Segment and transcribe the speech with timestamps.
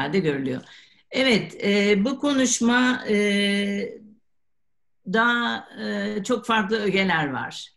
[0.00, 0.62] herhalde görülüyor.
[1.10, 3.98] Evet, e, bu konuşma e,
[5.12, 7.68] daha e, çok farklı ögeler var.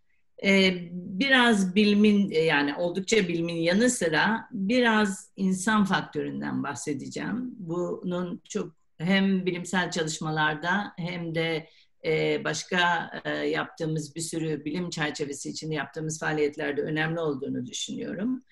[0.43, 7.55] E, biraz bilimin yani oldukça bilimin yanı sıra biraz insan faktöründen bahsedeceğim.
[7.57, 11.69] Bunun çok hem bilimsel çalışmalarda hem de
[12.05, 18.43] e, başka e, yaptığımız bir sürü bilim çerçevesi içinde yaptığımız faaliyetlerde önemli olduğunu düşünüyorum.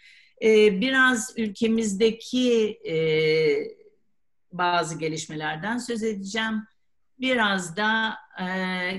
[0.44, 2.80] E, biraz ülkemizdeki
[4.52, 6.64] bazı gelişmelerden söz edeceğim.
[7.20, 8.18] Biraz da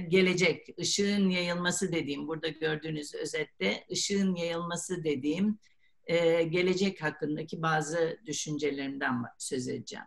[0.09, 5.59] gelecek, ışığın yayılması dediğim, burada gördüğünüz özette ışığın yayılması dediğim
[6.51, 10.07] gelecek hakkındaki bazı düşüncelerimden söz edeceğim.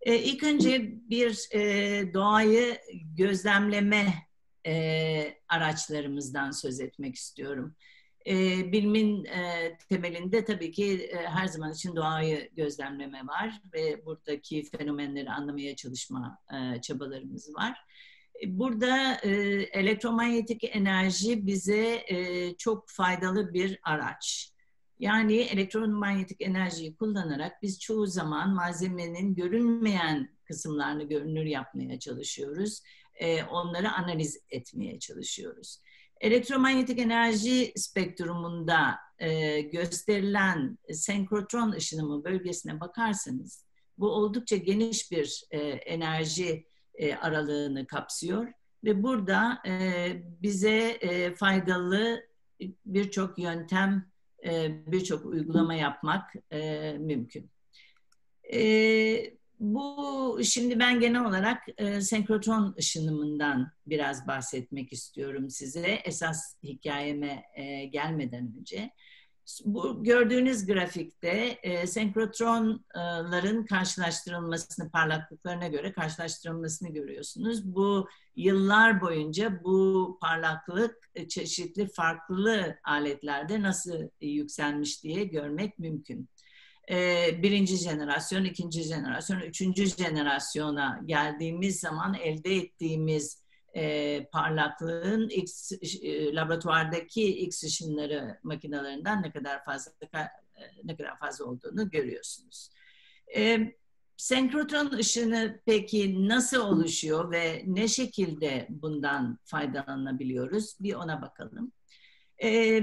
[0.00, 2.78] E, ilk önce bir e, doğayı
[3.16, 4.14] gözlemleme
[4.66, 7.74] e, araçlarımızdan söz etmek istiyorum.
[7.74, 7.99] E,
[8.72, 15.30] bilimin e, temelinde tabii ki e, her zaman için doğayı gözlemleme var ve buradaki fenomenleri
[15.30, 17.78] anlamaya çalışma e, çabalarımız var.
[18.42, 19.30] E, burada e,
[19.72, 24.52] elektromanyetik enerji bize e, çok faydalı bir araç.
[24.98, 32.82] Yani elektromanyetik enerjiyi kullanarak biz çoğu zaman malzemenin görünmeyen kısımlarını görünür yapmaya çalışıyoruz.
[33.14, 35.78] Ee, onları analiz etmeye çalışıyoruz.
[36.20, 43.64] Elektromanyetik enerji spektrumunda e, gösterilen senkrotron ışınımı bölgesine bakarsanız
[43.98, 48.52] bu oldukça geniş bir e, enerji e, aralığını kapsıyor
[48.84, 50.06] ve burada e,
[50.42, 52.24] bize e, faydalı
[52.86, 54.10] birçok yöntem
[54.44, 57.50] e, birçok uygulama yapmak e, mümkün.
[58.52, 65.86] E, bu şimdi ben genel olarak e, senkrotron ışınımından biraz bahsetmek istiyorum size.
[66.04, 68.90] Esas hikayeme e, gelmeden önce.
[69.64, 77.74] Bu gördüğünüz grafikte e, senkrotronların karşılaştırılmasını, parlaklıklarına göre karşılaştırılmasını görüyorsunuz.
[77.74, 86.28] Bu yıllar boyunca bu parlaklık e, çeşitli farklı aletlerde nasıl yükselmiş diye görmek mümkün.
[86.90, 93.42] E, birinci jenerasyon, ikinci jenerasyon, üçüncü jenerasyona geldiğimiz zaman elde ettiğimiz
[93.74, 100.20] e, parlaklığın X, e, laboratuvardaki X ışınları makinelerinden ne kadar fazla e,
[100.84, 102.70] ne kadar fazla olduğunu görüyorsunuz.
[103.36, 103.72] E,
[104.16, 110.76] senkrotron ışını peki nasıl oluşuyor ve ne şekilde bundan faydalanabiliyoruz?
[110.80, 111.72] Bir ona bakalım.
[112.42, 112.80] E,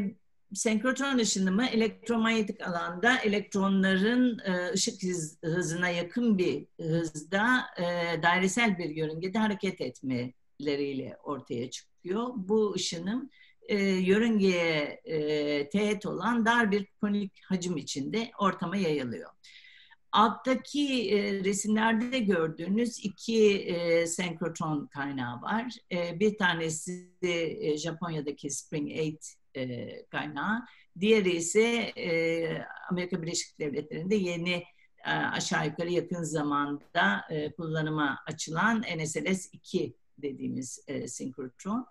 [0.54, 7.84] senkrotron ışınımı elektromanyetik alanda elektronların e, ışık hız, hızına yakın bir hızda e,
[8.24, 10.34] dairesel bir yörüngede hareket etme
[10.66, 12.28] leriyle ortaya çıkıyor.
[12.36, 13.32] Bu ışının
[13.68, 19.30] e, yörüngeye e, teğet olan dar bir konik hacim içinde ortama yayılıyor.
[20.12, 25.74] Alttaki e, resimlerde gördüğünüz iki e, senkrotron kaynağı var.
[25.92, 30.66] E, bir tanesi e, Japonya'daki Spring 8 e, kaynağı.
[31.00, 31.62] Diğeri ise
[31.98, 32.48] e,
[32.92, 34.64] Amerika Birleşik Devletleri'nde yeni
[35.06, 41.88] e, aşağı yukarı yakın zamanda e, kullanıma açılan NSLS 2 dediğimiz e, sinkrotron.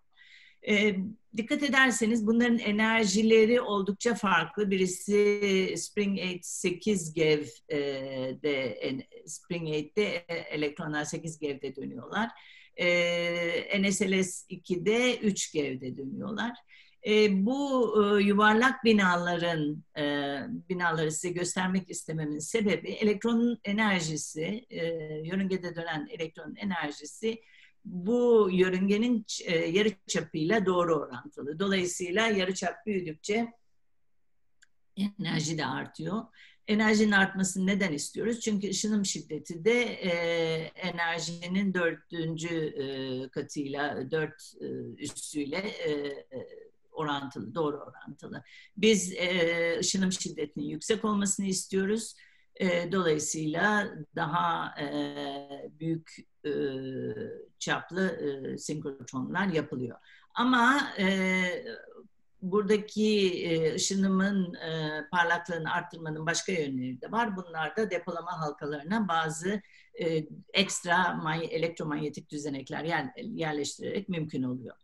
[0.69, 0.97] E,
[1.37, 4.71] dikkat ederseniz bunların enerjileri oldukça farklı.
[4.71, 8.78] Birisi Spring 8 8 GeV e,
[9.27, 12.31] Spring 8'de e, elektronlar 8 GeV'de dönüyorlar.
[12.77, 16.53] E, NSLS 2'de 3 GeV'de dönüyorlar.
[17.06, 20.02] E, bu e, yuvarlak binaların e,
[20.68, 24.86] binaları size göstermek istememin sebebi elektronun enerjisi, e,
[25.24, 27.42] yörüngede dönen elektronun enerjisi
[27.84, 31.58] bu yörüngenin e, yarı çapıyla doğru orantılı.
[31.58, 33.52] Dolayısıyla yarı çap büyüdükçe
[34.96, 36.22] enerji de artıyor.
[36.68, 38.40] Enerjinin artmasını neden istiyoruz?
[38.40, 40.10] Çünkü ışınım şiddeti de e,
[40.74, 42.84] enerjinin dördüncü e,
[43.28, 44.66] katıyla, dört e,
[45.02, 45.90] üssüyle e,
[46.96, 48.42] orantılı, doğru orantılı.
[48.76, 52.14] Biz e, ışınım şiddetinin yüksek olmasını istiyoruz.
[52.56, 54.86] E, dolayısıyla daha e,
[55.80, 56.16] büyük
[56.47, 56.50] e,
[57.59, 59.98] çaplı e, sinkrotronlar yapılıyor.
[60.34, 61.06] Ama e,
[62.42, 67.36] buradaki e, ışınımın e, parlaklığını arttırmanın başka yönleri de var.
[67.36, 69.62] Bunlar da depolama halkalarına bazı
[70.00, 74.76] e, ekstra elektromanyetik düzenekler yer, yerleştirerek mümkün oluyor.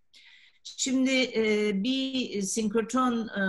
[0.64, 3.40] Şimdi e, bir sinkrotron e,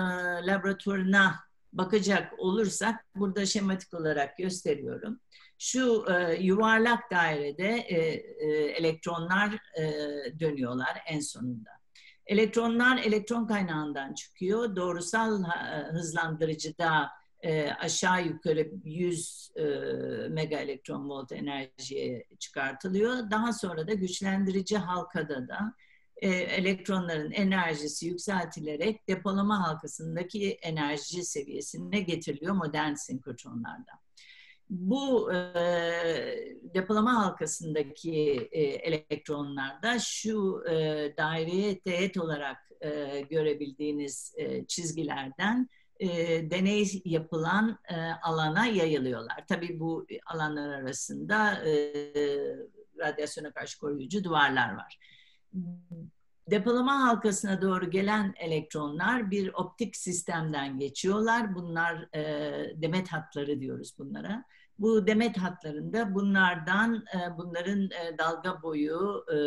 [0.48, 1.36] laboratuvarına
[1.74, 5.20] bakacak olursak burada şematik olarak gösteriyorum.
[5.58, 9.84] Şu e, yuvarlak dairede e, e, elektronlar e,
[10.40, 11.70] dönüyorlar en sonunda.
[12.26, 14.76] Elektronlar elektron kaynağından çıkıyor.
[14.76, 15.48] Doğrusal e,
[15.92, 17.10] hızlandırıcıda
[17.42, 19.64] e, aşağı yukarı 100 e,
[20.30, 23.32] mega elektron volt enerjiye çıkartılıyor.
[23.32, 25.74] Daha sonra da güçlendirici halkada da
[26.24, 33.92] e, elektronların enerjisi yükseltilerek depolama halkasındaki enerji seviyesine getiriliyor modern sinkrotronlarda.
[34.70, 35.38] Bu e,
[36.74, 40.74] depolama halkasındaki e, elektronlarda şu e,
[41.18, 45.70] daireye teğet olarak e, görebildiğiniz e, çizgilerden
[46.00, 46.08] e,
[46.52, 49.44] deney yapılan e, alana yayılıyorlar.
[49.48, 51.74] Tabii bu alanlar arasında e,
[53.00, 55.00] radyasyona karşı koruyucu duvarlar var.
[56.52, 61.56] Depolama halkasına doğru gelen elektronlar bir optik sistemden geçiyorlar.
[61.56, 64.46] Bunlar e, demet hatları diyoruz bunlara.
[64.80, 69.38] Bu demet hatlarında bunlardan e, bunların e, dalga boyu e,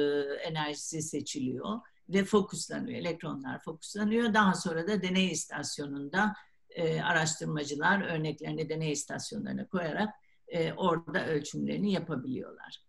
[0.49, 2.99] enerjisi seçiliyor ve fokuslanıyor.
[2.99, 4.35] Elektronlar fokuslanıyor.
[4.35, 6.35] Daha sonra da deney istasyonunda
[6.71, 10.15] e, araştırmacılar örneklerini deney istasyonlarına koyarak
[10.49, 12.86] e, orada ölçümlerini yapabiliyorlar.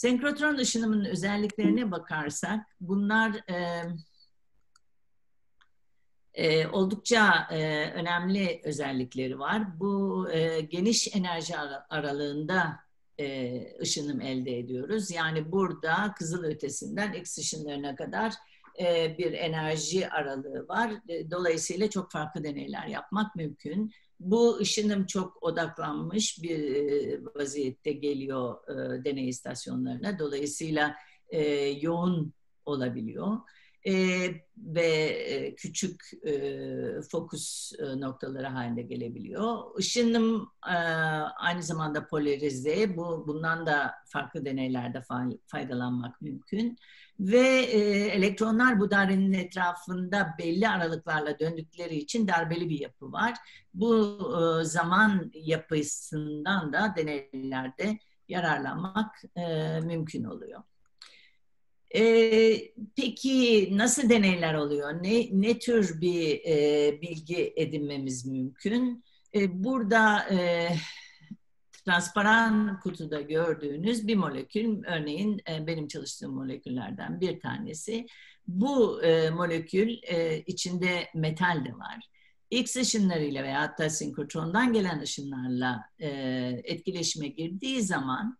[0.00, 3.84] Senkrotron ışınımının özelliklerine bakarsak bunlar e,
[6.34, 9.80] e, oldukça e, önemli özellikleri var.
[9.80, 11.54] Bu e, geniş enerji
[11.90, 12.80] aralığında
[13.18, 15.10] e, ışınım elde ediyoruz.
[15.10, 18.32] Yani burada kızıl ötesinden X ışınlarına kadar
[18.80, 20.92] e, bir enerji aralığı var.
[21.08, 23.92] E, dolayısıyla çok farklı deneyler yapmak mümkün.
[24.20, 28.56] Bu ışınım çok odaklanmış bir e, vaziyette geliyor
[29.04, 30.18] deney istasyonlarına.
[30.18, 30.96] Dolayısıyla
[31.80, 32.32] yoğun
[32.64, 33.38] olabiliyor
[33.86, 33.94] e,
[34.56, 39.78] ve e, küçük e, fokus e, noktaları haline gelebiliyor.
[39.78, 40.76] Işınım e,
[41.38, 45.02] aynı zamanda polarize, bu bundan da farklı deneylerde
[45.46, 46.76] faydalanmak mümkün.
[47.20, 47.78] Ve e,
[48.08, 53.34] elektronlar bu dairenin etrafında belli aralıklarla döndükleri için darbeli bir yapı var.
[53.74, 54.18] Bu
[54.60, 60.62] e, zaman yapısından da deneylerde yararlanmak e, mümkün oluyor.
[61.94, 62.02] E,
[62.96, 65.02] peki nasıl deneyler oluyor?
[65.02, 69.04] Ne, ne tür bir e, bilgi edinmemiz mümkün?
[69.34, 70.68] E, burada e,
[71.84, 78.06] transparan kutuda gördüğünüz bir molekül, örneğin e, benim çalıştığım moleküllerden bir tanesi.
[78.46, 82.10] Bu e, molekül e, içinde metal de var.
[82.50, 85.84] X ışınlarıyla veya hatta sinkrotrondan gelen ışınlarla
[86.64, 88.38] etkileşime girdiği zaman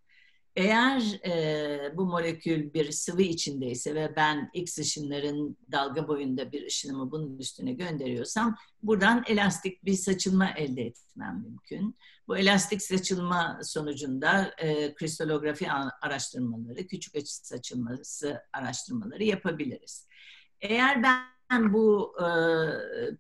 [0.57, 7.11] eğer e, bu molekül bir sıvı içindeyse ve ben X ışınların dalga boyunda bir ışınımı
[7.11, 11.97] bunun üstüne gönderiyorsam buradan elastik bir saçılma elde etmem mümkün.
[12.29, 15.67] Bu elastik saçılma sonucunda e, kristalografi
[16.03, 20.07] araştırmaları, küçük açı saçılması araştırmaları yapabiliriz.
[20.61, 21.03] Eğer
[21.51, 22.27] ben bu e,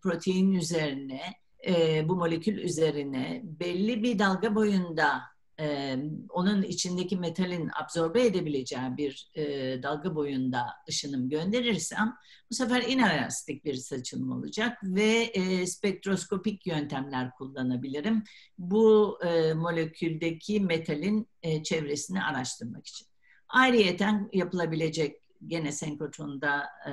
[0.02, 1.20] protein üzerine,
[1.66, 5.22] e, bu molekül üzerine belli bir dalga boyunda
[5.60, 5.96] e,
[6.28, 9.42] onun içindeki metalin absorbe edebileceği bir e,
[9.82, 12.16] dalga boyunda ışınım gönderirsem
[12.50, 18.24] bu sefer inelastik bir saçılma olacak ve e, spektroskopik yöntemler kullanabilirim.
[18.58, 23.06] Bu e, moleküldeki metalin e, çevresini araştırmak için.
[23.48, 25.16] Ayrıyeten yapılabilecek
[25.46, 26.92] gene senkrotronda e,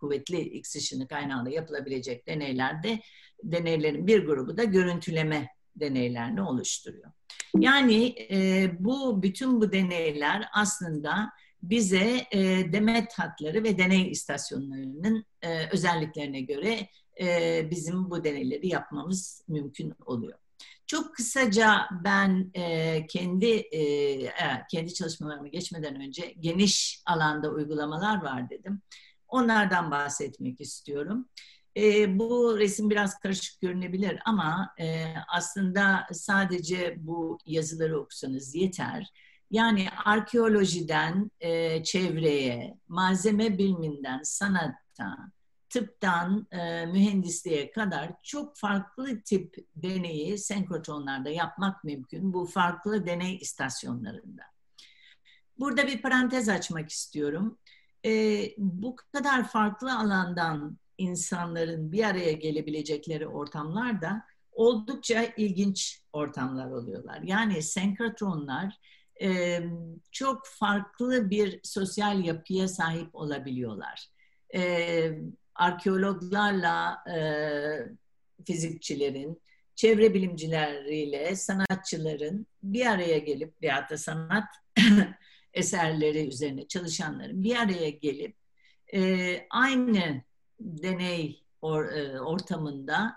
[0.00, 3.00] kuvvetli X ışını kaynağında yapılabilecek deneylerde
[3.42, 7.12] deneylerin bir grubu da görüntüleme deneylerini oluşturuyor.
[7.60, 11.30] Yani e, bu bütün bu deneyler aslında
[11.62, 16.88] bize e, demet hatları ve deney istasyonlarının e, özelliklerine göre
[17.20, 20.38] e, bizim bu deneyleri yapmamız mümkün oluyor.
[20.86, 24.20] Çok kısaca ben e, kendi e,
[24.70, 28.82] kendi çalışmalarıma geçmeden önce geniş alanda uygulamalar var dedim.
[29.28, 31.28] Onlardan bahsetmek istiyorum.
[31.76, 39.12] E, bu resim biraz karışık görünebilir ama e, aslında sadece bu yazıları okusanız yeter.
[39.50, 45.16] Yani arkeolojiden e, çevreye, malzeme biliminden sanata,
[45.68, 54.42] tıptan e, mühendisliğe kadar çok farklı tip deneyi senkrotronlarda yapmak mümkün bu farklı deney istasyonlarında.
[55.58, 57.58] Burada bir parantez açmak istiyorum.
[58.04, 64.22] E, bu kadar farklı alandan insanların bir araya gelebilecekleri ortamlar da
[64.52, 67.20] oldukça ilginç ortamlar oluyorlar.
[67.22, 68.78] Yani senkrotronlar
[69.22, 69.60] e,
[70.12, 74.08] çok farklı bir sosyal yapıya sahip olabiliyorlar.
[74.54, 75.10] E,
[75.54, 77.18] arkeologlarla e,
[78.46, 79.42] fizikçilerin,
[79.74, 84.44] çevre bilimcileriyle sanatçıların bir araya gelip veyahut da sanat
[85.52, 88.36] eserleri üzerine çalışanların bir araya gelip
[88.94, 90.22] e, aynı
[90.60, 93.16] deney or, e, ortamında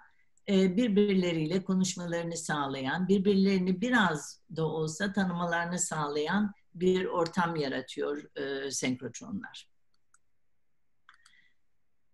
[0.50, 9.70] e, birbirleriyle konuşmalarını sağlayan, birbirlerini biraz da olsa tanımalarını sağlayan bir ortam yaratıyor e, senkrotronlar.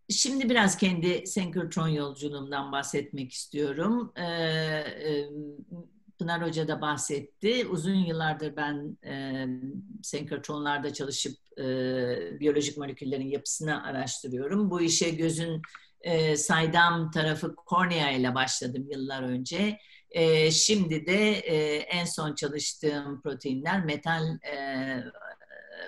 [0.09, 4.13] Şimdi biraz kendi senkrotron yolculuğumdan bahsetmek istiyorum.
[4.17, 4.83] Ee,
[6.19, 7.67] Pınar Hoca da bahsetti.
[7.67, 9.45] Uzun yıllardır ben e,
[10.03, 11.63] senkrotronlarda çalışıp e,
[12.39, 14.71] biyolojik moleküllerin yapısını araştırıyorum.
[14.71, 15.61] Bu işe gözün
[16.01, 19.79] e, saydam tarafı kornea ile başladım yıllar önce.
[20.11, 25.03] E, şimdi de e, en son çalıştığım proteinler metal e,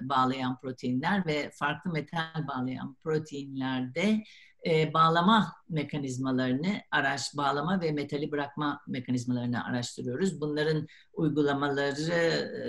[0.01, 4.23] bağlayan proteinler ve farklı metal bağlayan proteinlerde
[4.65, 10.41] e, bağlama mekanizmalarını araş bağlama ve metali bırakma mekanizmalarını araştırıyoruz.
[10.41, 12.63] Bunların uygulamaları e,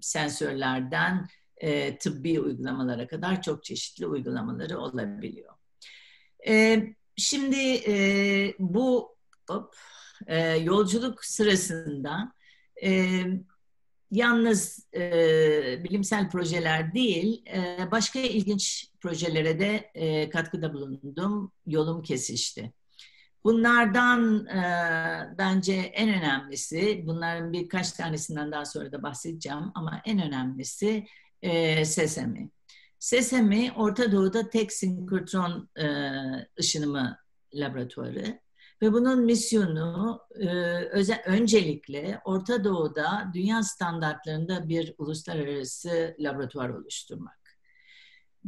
[0.00, 1.26] sensörlerden
[1.56, 5.54] e, tıbbi uygulamalara kadar çok çeşitli uygulamaları olabiliyor.
[6.48, 6.82] E,
[7.16, 9.16] şimdi e, bu
[9.48, 9.74] hop,
[10.26, 12.32] e, yolculuk sırasında
[12.82, 13.22] e,
[14.10, 21.52] yalnız e, bilimsel projeler değil, e, başka ilginç projelere de e, katkıda bulundum.
[21.66, 22.72] Yolum kesişti.
[23.44, 24.62] Bunlardan e,
[25.38, 31.06] bence en önemlisi, bunların birkaç tanesinden daha sonra da bahsedeceğim ama en önemlisi
[31.42, 32.50] e, Sesemi.
[32.98, 35.86] Sesemi Orta Doğu'da tek sinkrotron e,
[36.60, 37.18] ışınımı
[37.54, 38.40] laboratuvarı.
[38.82, 40.48] Ve bunun misyonu e,
[40.90, 47.58] özel, öncelikle Orta Doğu'da dünya standartlarında bir uluslararası laboratuvar oluşturmak.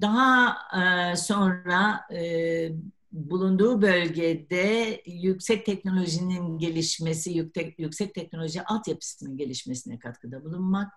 [0.00, 2.70] Daha e, sonra e,
[3.12, 10.92] bulunduğu bölgede yüksek teknolojinin gelişmesi, yüksek, yüksek teknoloji altyapısının gelişmesine katkıda bulunmak.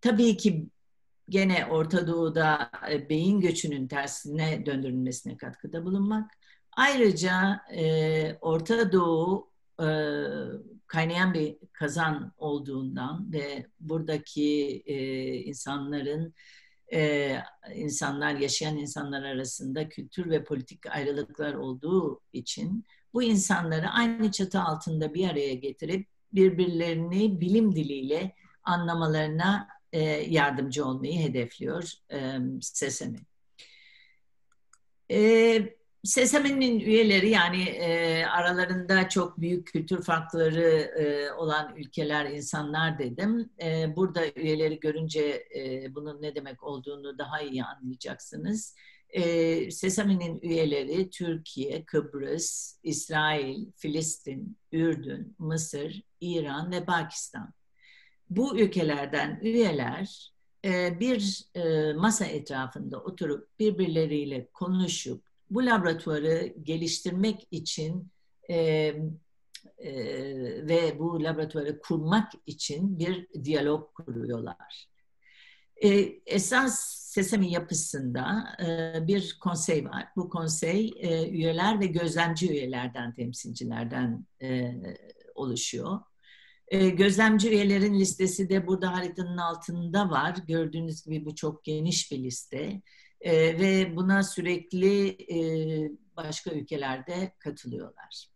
[0.00, 0.66] Tabii ki
[1.28, 2.70] gene Orta Doğu'da
[3.10, 6.30] beyin göçünün tersine döndürülmesine katkıda bulunmak
[6.76, 9.50] Ayrıca e, Orta Doğu
[9.80, 9.86] e,
[10.86, 14.96] kaynayan bir kazan olduğundan ve buradaki e,
[15.34, 16.34] insanların
[16.92, 17.36] e,
[17.74, 25.14] insanlar yaşayan insanlar arasında kültür ve politik ayrılıklar olduğu için bu insanları aynı çatı altında
[25.14, 33.18] bir araya getirip birbirlerini bilim diliyle anlamalarına e, yardımcı olmayı hedefliyor e, Sesemi.
[35.10, 43.50] E, Sesami'nin üyeleri yani e, aralarında çok büyük kültür farkları e, olan ülkeler, insanlar dedim.
[43.62, 48.74] E, burada üyeleri görünce e, bunun ne demek olduğunu daha iyi anlayacaksınız.
[49.08, 57.54] E, Sesami'nin üyeleri Türkiye, Kıbrıs, İsrail, Filistin, Ürdün, Mısır, İran ve Pakistan.
[58.30, 60.32] Bu ülkelerden üyeler
[60.64, 68.08] e, bir e, masa etrafında oturup birbirleriyle konuşup bu laboratuvarı geliştirmek için
[68.50, 68.56] e,
[69.78, 69.92] e,
[70.68, 74.88] ve bu laboratuvarı kurmak için bir diyalog kuruyorlar.
[75.76, 75.90] E,
[76.26, 80.08] esas Sesemi yapısında e, bir konsey var.
[80.16, 84.74] Bu konsey e, üyeler ve gözlemci üyelerden, temsilcilerden e,
[85.34, 86.00] oluşuyor.
[86.68, 90.36] E, gözlemci üyelerin listesi de burada haritanın altında var.
[90.46, 92.82] Gördüğünüz gibi bu çok geniş bir liste
[93.22, 95.36] e, ve buna sürekli e,
[96.16, 98.28] başka ülkelerde katılıyorlar.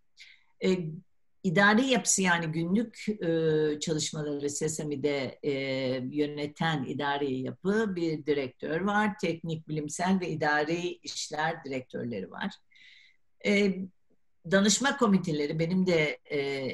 [0.64, 0.78] E,
[1.42, 5.52] idari yapısı yani günlük e, çalışmaları SESAMİ'de e,
[6.10, 9.18] yöneten idari yapı bir direktör var.
[9.20, 12.54] Teknik, bilimsel ve idari işler direktörleri var.
[13.46, 13.74] E,
[14.50, 16.68] danışma komiteleri benim de e,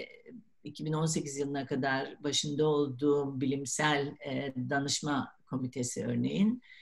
[0.65, 6.82] 2018 yılına kadar başında olduğum bilimsel e, danışma komitesi örneğin e,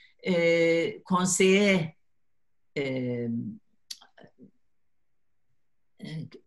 [1.05, 1.95] konseye
[2.77, 2.83] e,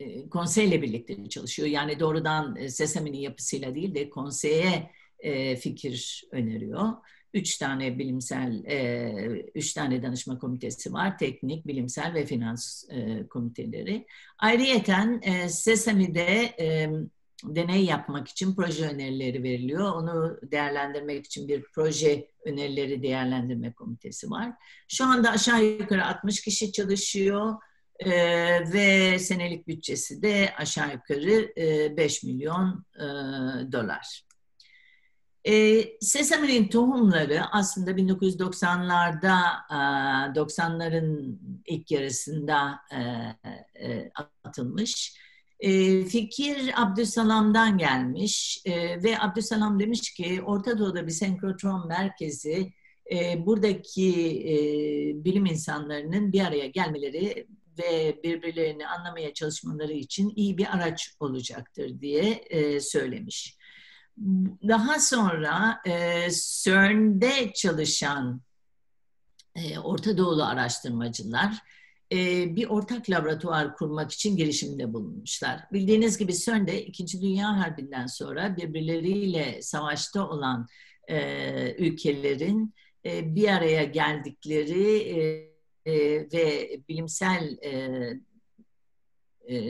[0.01, 1.69] e, konseyle birlikte çalışıyor.
[1.69, 6.89] Yani doğrudan e, SESAMİ'nin yapısıyla değil de konseye e, fikir öneriyor.
[7.35, 9.13] Üç tane bilimsel, e,
[9.55, 11.19] üç tane danışma komitesi var.
[11.19, 14.07] Teknik, bilimsel ve finans e, komiteleri.
[14.39, 16.91] Ayrıyeten e, SESAMİ'de e,
[17.45, 19.93] deney yapmak için proje önerileri veriliyor.
[19.93, 24.53] Onu değerlendirmek için bir proje önerileri değerlendirme komitesi var.
[24.89, 27.55] Şu anda aşağı yukarı 60 kişi çalışıyor
[27.99, 28.11] e,
[28.73, 33.03] ve senelik bütçesi de aşağı yukarı e, 5 milyon e,
[33.73, 34.25] dolar.
[35.45, 39.37] E, Sesame'nin tohumları aslında 1990'larda,
[40.35, 42.99] 90'ların ilk yarısında e,
[43.87, 44.13] e,
[44.45, 45.24] atılmış
[45.61, 52.73] e, fikir Abdüsalam'dan gelmiş e, ve Abdüsalam demiş ki Orta Doğu'da bir senkrotron merkezi
[53.13, 54.13] e, buradaki
[55.25, 57.47] bilim insanlarının bir araya gelmeleri
[57.79, 62.45] ve birbirlerini anlamaya çalışmaları için iyi bir araç olacaktır diye
[62.81, 63.57] söylemiş.
[64.69, 65.81] Daha sonra
[66.65, 68.41] CERN'de çalışan
[69.85, 71.59] Orta Doğulu araştırmacılar
[72.15, 75.61] e, bir ortak laboratuvar kurmak için girişimde bulunmuşlar.
[75.73, 80.67] Bildiğiniz gibi CERN'de İkinci Dünya Harbi'nden sonra birbirleriyle savaşta olan
[81.09, 85.55] e, ülkelerin e, bir araya geldikleri e,
[85.87, 85.95] e,
[86.33, 87.73] ve bilimsel e,
[89.49, 89.67] e,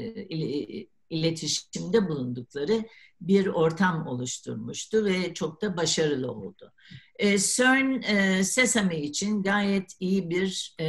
[1.10, 2.84] iletişimde bulundukları
[3.20, 6.72] bir ortam oluşturmuştu ve çok da başarılı oldu.
[7.18, 8.02] E, CERN
[8.42, 10.86] Sesame için gayet iyi bir e,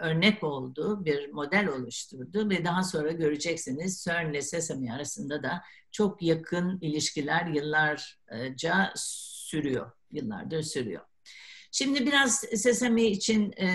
[0.00, 6.22] örnek oldu, bir model oluşturdu ve daha sonra göreceksiniz CERN ile Sesame arasında da çok
[6.22, 11.02] yakın ilişkiler yıllarca sürüyor, yıllardır sürüyor.
[11.72, 13.68] Şimdi biraz Sesame için e,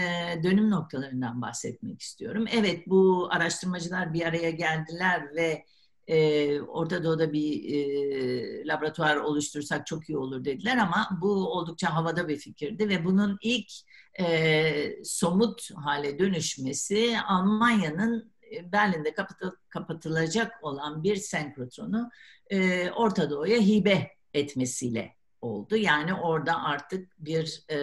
[0.43, 2.45] dönüm noktalarından bahsetmek istiyorum.
[2.51, 5.65] Evet bu araştırmacılar bir araya geldiler ve
[6.07, 12.27] e, Orta Doğu'da bir e, laboratuvar oluştursak çok iyi olur dediler ama bu oldukça havada
[12.27, 13.72] bir fikirdi ve bunun ilk
[14.19, 18.33] e, somut hale dönüşmesi Almanya'nın
[18.72, 22.10] Berlin'de kapatıl, kapatılacak olan bir senkrotronu
[22.50, 25.77] e, Orta Doğu'ya hibe etmesiyle oldu.
[25.77, 27.77] Yani orada artık bir e,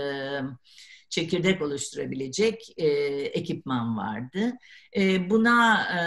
[1.09, 2.87] çekirdek oluşturabilecek e,
[3.25, 4.53] ekipman vardı.
[4.97, 6.01] E, buna e,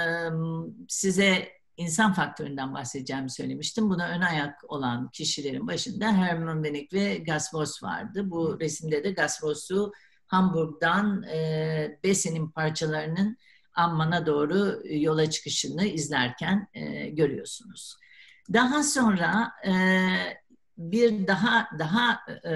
[0.88, 3.90] size insan faktöründen bahsedeceğimi söylemiştim.
[3.90, 8.32] Buna ön ayak olan kişilerin başında Hermann Wenig ve Gus Voss vardı.
[8.32, 9.92] Bu resimde de Gus Voss'u
[10.28, 13.38] Hamburg'dan e, Besse'nin parçalarının
[13.74, 17.98] Amman'a doğru yola çıkışını izlerken e, görüyorsunuz.
[18.54, 19.74] Daha sonra e,
[20.78, 22.54] bir daha daha e,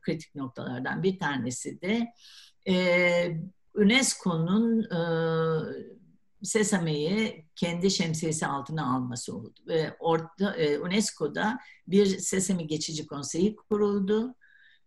[0.00, 2.12] kritik noktalardan bir tanesi de
[2.68, 2.76] e,
[3.74, 5.00] UNESCO'nun e,
[6.42, 9.54] Sesame'yi kendi şemsiyesi altına alması oldu.
[9.66, 14.34] Ve orta, e, UNESCO'da bir Sesame Geçici Konseyi kuruldu.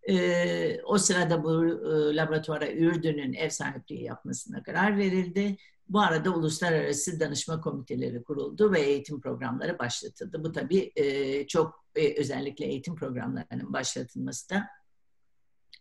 [0.10, 5.58] E, o sırada bu e, laboratuvara Ürdün'ün ev sahipliği yapmasına karar verildi.
[5.90, 10.44] Bu arada uluslararası danışma komiteleri kuruldu ve eğitim programları başlatıldı.
[10.44, 14.68] Bu tabii e, çok e, özellikle eğitim programlarının başlatılması da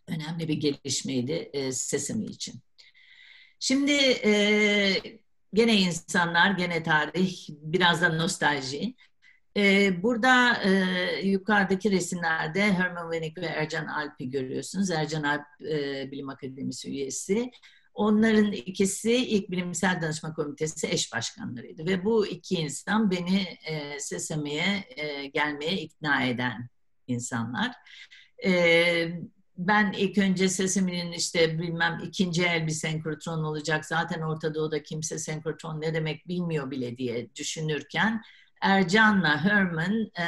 [0.07, 2.55] önemli bir gelişmeydi e, Sesame için.
[3.59, 3.91] Şimdi
[4.25, 5.22] e,
[5.53, 8.95] gene insanlar, gene tarih, biraz da nostalji.
[9.57, 10.71] Ee, burada e,
[11.27, 14.91] yukarıdaki resimlerde Herman Wenig ve Ercan Alp'i görüyorsunuz.
[14.91, 17.51] Ercan Alp e, Bilim Akademisi üyesi.
[17.93, 24.85] Onların ikisi ilk bilimsel danışma komitesi eş başkanlarıydı ve bu iki insan beni e, Sesame'ye
[24.95, 26.69] e, gelmeye ikna eden
[27.07, 27.71] insanlar.
[28.45, 28.51] E,
[29.57, 33.85] ben ilk önce Sesame'nin işte bilmem ikinci el bir senkrotron olacak.
[33.85, 38.21] Zaten Orta Doğu'da kimse senkrotron ne demek bilmiyor bile diye düşünürken
[38.61, 40.27] Ercan'la Herman e,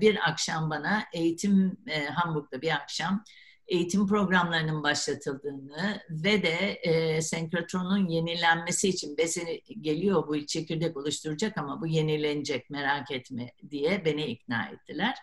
[0.00, 3.24] bir akşam bana eğitim e, Hamburg'da bir akşam
[3.68, 11.80] eğitim programlarının başlatıldığını ve de e, senkrotronun yenilenmesi için besini geliyor bu çekirdek oluşturacak ama
[11.80, 15.14] bu yenilenecek merak etme diye beni ikna ettiler.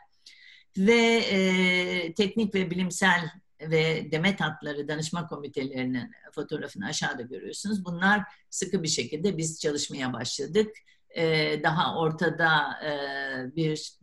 [0.77, 3.29] Ve e, teknik ve bilimsel
[3.71, 7.85] ve demet hatları danışma komitelerinin fotoğrafını aşağıda görüyorsunuz.
[7.85, 10.77] Bunlar sıkı bir şekilde biz çalışmaya başladık.
[11.09, 13.93] E, daha ortada e, bir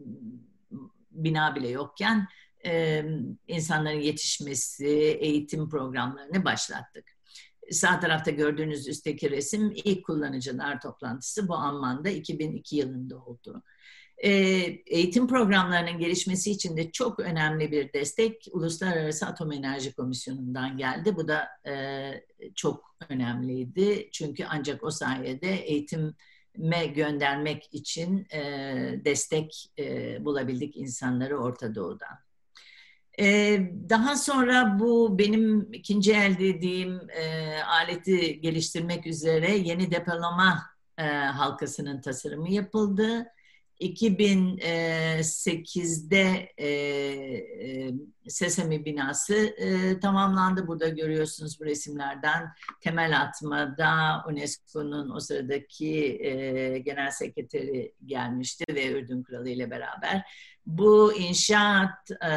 [1.10, 2.28] bina bile yokken
[2.64, 3.04] e,
[3.48, 4.88] insanların yetişmesi,
[5.20, 7.04] eğitim programlarını başlattık.
[7.70, 13.62] Sağ tarafta gördüğünüz üstteki resim ilk kullanıcılar toplantısı bu Amman'da 2002 yılında oldu.
[14.20, 14.30] E,
[14.86, 21.16] eğitim programlarının gelişmesi için de çok önemli bir destek Uluslararası Atom Enerji Komisyonu'ndan geldi.
[21.16, 21.74] Bu da e,
[22.54, 24.08] çok önemliydi.
[24.12, 28.40] Çünkü ancak o sayede eğitime göndermek için e,
[29.04, 32.18] destek e, bulabildik insanları Orta Doğu'dan.
[33.20, 37.00] Ee, daha sonra bu benim ikinci el dediğim
[37.66, 40.62] aleti geliştirmek üzere yeni depolama
[41.36, 43.26] halkasının tasarımı yapıldı.
[43.80, 47.90] 2008'de e,
[48.28, 50.66] Sesame binası e, tamamlandı.
[50.66, 52.48] Burada görüyorsunuz bu resimlerden.
[52.80, 60.22] Temel atmada UNESCO'nun o sıradaki e, genel sekreteri gelmişti ve Ürdün Kralı ile beraber.
[60.66, 62.30] Bu inşaat e,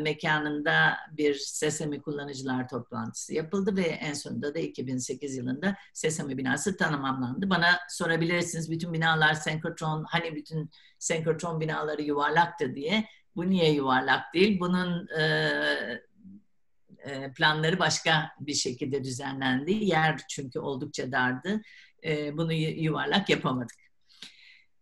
[0.00, 7.50] mekanında bir Sesame kullanıcılar toplantısı yapıldı ve en sonunda da 2008 yılında Sesame binası tamamlandı.
[7.50, 13.08] Bana sorabilirsiniz bütün binalar senkrotron, hani bütün senkrotron binaları yuvarlaktı diye.
[13.36, 14.60] Bu niye yuvarlak değil?
[14.60, 15.22] Bunun e,
[16.98, 19.72] e, planları başka bir şekilde düzenlendi.
[19.72, 21.62] Yer çünkü oldukça dardı.
[22.04, 23.76] E, bunu yuvarlak yapamadık.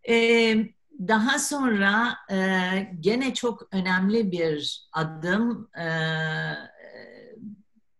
[0.08, 2.36] E, daha sonra e,
[3.00, 5.86] gene çok önemli bir adım e,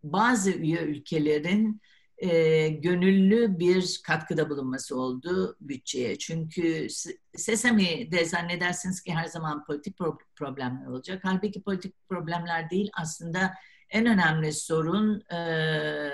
[0.02, 1.80] bazı üye ülkelerin
[2.18, 6.18] e, gönüllü bir katkıda bulunması oldu bütçeye.
[6.18, 6.86] Çünkü
[7.36, 9.96] Sesami'de zannedersiniz ki her zaman politik
[10.36, 11.20] problemler olacak.
[11.22, 13.54] Halbuki politik problemler değil aslında
[13.90, 16.12] en önemli sorun e,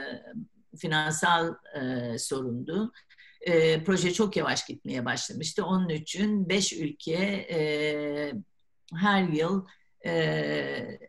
[0.79, 2.93] finansal e, sorundu.
[3.41, 5.65] E, proje çok yavaş gitmeye başlamıştı.
[5.65, 8.33] Onun için beş ülke e,
[8.95, 9.67] her yıl
[10.07, 10.13] e,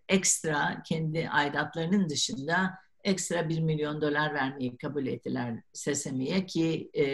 [0.10, 7.06] ekstra kendi aidatlarının dışında ekstra 1 milyon dolar vermeyi kabul ettiler Sesami'ye ki e,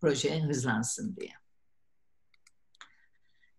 [0.00, 1.30] proje hızlansın diye.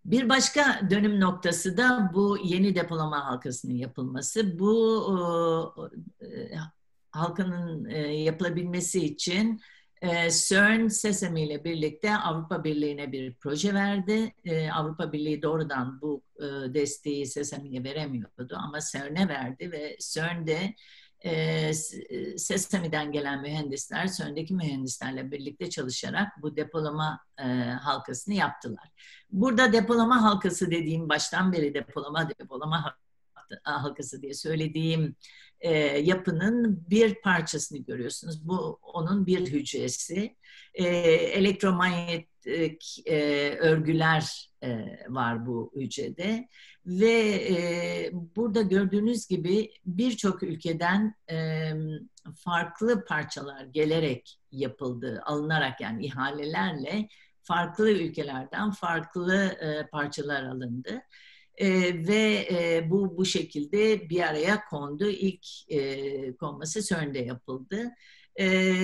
[0.04, 4.58] Bir başka dönüm noktası da bu yeni depolama halkasının yapılması.
[4.58, 5.90] Bu
[6.22, 6.26] e,
[7.10, 9.60] halkanın e, yapılabilmesi için
[10.02, 14.34] e, CERN Sesame ile birlikte Avrupa Birliği'ne bir proje verdi.
[14.44, 20.74] E, Avrupa Birliği doğrudan bu e, desteği Sesame'ye veremiyordu ama CERN'e verdi ve CERN de
[21.20, 27.44] e, e, Sesami'den gelen mühendisler, CERN'deki mühendislerle birlikte çalışarak bu depolama e,
[27.82, 28.88] halkasını yaptılar.
[29.30, 32.94] Burada depolama halkası dediğim baştan beri depolama depolama
[33.62, 35.16] halkası diye söylediğim
[35.60, 38.48] e, yapının bir parçasını görüyorsunuz.
[38.48, 40.36] Bu onun bir hücresi.
[40.74, 46.48] E, elektromanyetik e, örgüler e, var bu hücrede
[46.86, 51.70] ve e, burada gördüğünüz gibi birçok ülkeden e,
[52.44, 57.08] farklı parçalar gelerek yapıldı, alınarak yani ihalelerle
[57.42, 61.02] farklı ülkelerden farklı e, parçalar alındı.
[61.58, 61.70] E,
[62.06, 65.08] ve e, bu bu şekilde bir araya kondu.
[65.08, 67.90] İlk e, konması CERN'de yapıldı.
[68.40, 68.74] E,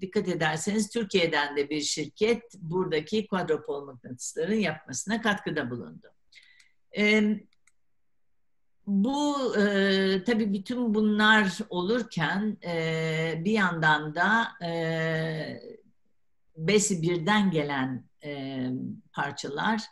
[0.00, 6.06] dikkat ederseniz Türkiye'den de bir şirket buradaki quadrupol mıknatısların yapmasına katkıda bulundu.
[6.98, 7.22] E,
[8.86, 15.60] bu e, tabii bütün bunlar olurken e, bir yandan da e,
[16.56, 18.60] BES'i birden gelen e,
[19.12, 19.82] parçalar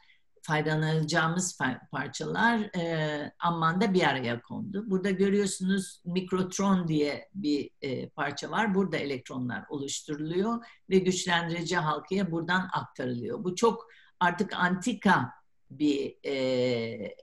[0.42, 1.58] faydalanacağımız
[1.90, 4.90] parçalar e, Amman'da bir araya kondu.
[4.90, 8.74] Burada görüyorsunuz mikrotron diye bir e, parça var.
[8.74, 13.44] Burada elektronlar oluşturuluyor ve güçlendirici halkaya buradan aktarılıyor.
[13.44, 13.86] Bu çok
[14.20, 15.32] artık antika
[15.70, 17.16] bir e,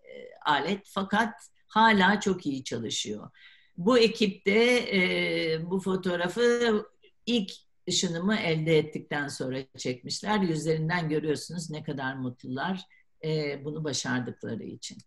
[0.45, 1.33] alet fakat
[1.67, 3.29] hala çok iyi çalışıyor.
[3.77, 6.85] Bu ekipte e, bu fotoğrafı
[7.25, 7.51] ilk
[7.89, 10.39] ışınımı elde ettikten sonra çekmişler.
[10.39, 12.85] Yüzlerinden görüyorsunuz ne kadar mutlular
[13.23, 14.97] e, bunu başardıkları için.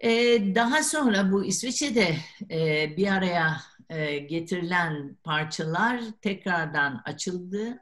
[0.00, 0.10] E,
[0.54, 2.16] daha sonra bu İsviçre'de
[2.50, 7.78] e, bir araya e, getirilen parçalar tekrardan açıldı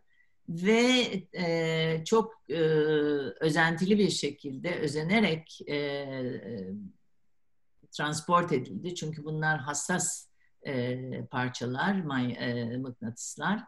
[0.48, 2.60] ve e, çok e,
[3.40, 6.06] özentili bir şekilde özenerek e,
[7.92, 8.94] transport edildi.
[8.94, 10.28] Çünkü bunlar hassas
[10.66, 13.64] e, parçalar, may, e, mıknatıslar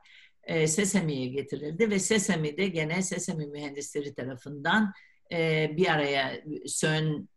[0.47, 4.93] e, Sesami'ye getirildi ve Sesami'de gene Sesami mühendisleri tarafından
[5.33, 7.29] e, bir araya CERN,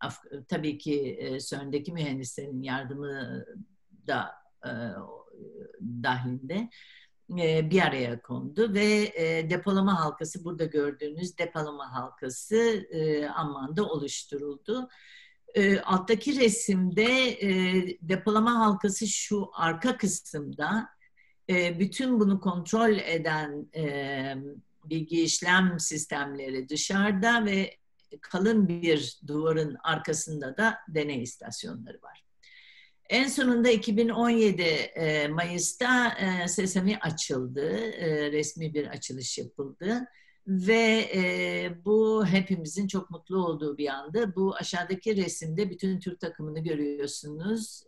[0.47, 3.45] tabii ki e, CERN'deki mühendislerin yardımı
[4.07, 4.31] da
[4.65, 4.71] e,
[5.81, 6.69] dahilinde
[7.39, 12.55] e, bir araya kondu ve e, depolama halkası burada gördüğünüz depolama halkası
[12.91, 14.89] e, Amman'da oluşturuldu.
[15.83, 17.07] Alttaki resimde
[18.01, 20.89] depolama halkası şu arka kısımda
[21.49, 24.35] e, bütün bunu kontrol eden e,
[24.85, 27.77] bilgi işlem sistemleri dışarıda ve
[28.21, 32.23] kalın bir duvarın arkasında da deney istasyonları var.
[33.09, 37.71] En sonunda 2017 e, Mayıs'ta Sesami açıldı,
[38.31, 40.05] resmi bir açılış yapıldı
[40.47, 44.35] ve bu hepimizin çok mutlu olduğu bir anda.
[44.35, 47.83] Bu aşağıdaki resimde bütün Türk takımını görüyorsunuz.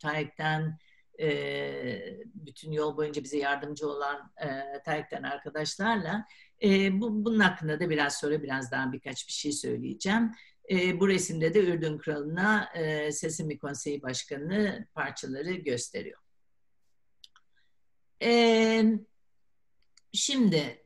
[0.00, 0.78] Tarek'ten
[1.20, 6.24] e, bütün yol boyunca bize yardımcı olan e, Tarik'ten arkadaşlarla
[6.62, 10.32] e, bu, bunun hakkında da biraz sonra biraz daha birkaç bir şey söyleyeceğim.
[10.70, 16.20] E, bu resimde de Ürdün Kralı'na e, Sesimi Konseyi Başkanı parçaları gösteriyor.
[18.22, 18.84] E,
[20.12, 20.83] şimdi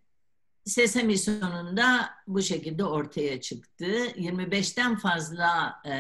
[0.69, 3.85] Sesame sonunda bu şekilde ortaya çıktı.
[4.17, 5.91] 25'ten fazla e,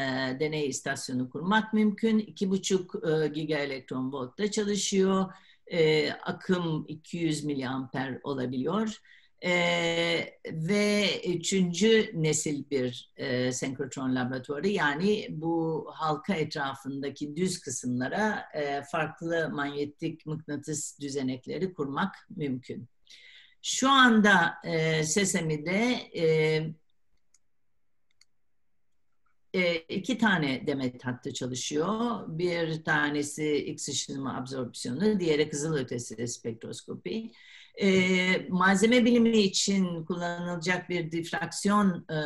[0.40, 2.18] deney istasyonu kurmak mümkün.
[2.18, 5.32] 2,5 e, giga elektron voltta çalışıyor.
[5.66, 9.00] E, akım 200 miliamper olabiliyor.
[9.44, 9.52] E,
[10.46, 19.50] ve üçüncü nesil bir e, senkrotron laboratuvarı yani bu halka etrafındaki düz kısımlara e, farklı
[19.52, 22.88] manyetik mıknatıs düzenekleri kurmak mümkün.
[23.62, 26.24] Şu anda e, Sesami'de e,
[29.54, 32.24] e, iki tane demet hattı çalışıyor.
[32.28, 37.32] Bir tanesi X ışınımı absorpsiyonu, diğeri kızılötesi spektroskopi.
[37.80, 42.18] E, malzeme bilimi için kullanılacak bir difraksiyon e,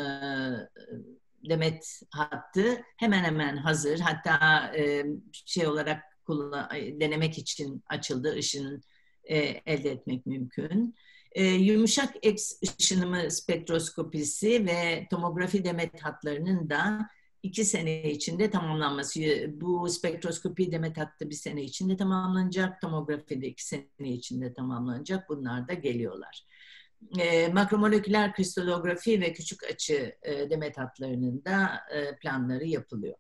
[1.49, 3.99] demet hattı hemen hemen hazır.
[3.99, 8.37] Hatta e, şey olarak kullan, denemek için açıldı.
[8.37, 8.83] Işın
[9.25, 10.95] e, elde etmek mümkün.
[11.35, 17.09] E, yumuşak X ışınımı spektroskopisi ve tomografi demet hatlarının da
[17.43, 19.21] iki sene içinde tamamlanması.
[19.49, 25.29] Bu spektroskopi demet hattı bir sene içinde tamamlanacak, tomografi de iki sene içinde tamamlanacak.
[25.29, 26.47] Bunlar da geliyorlar.
[27.19, 33.15] E, makromoleküler kristalografi ve küçük açı e, demet hatlarının da e, planları yapılıyor.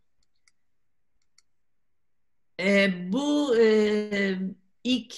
[2.60, 4.38] E, bu e,
[4.84, 5.14] ilk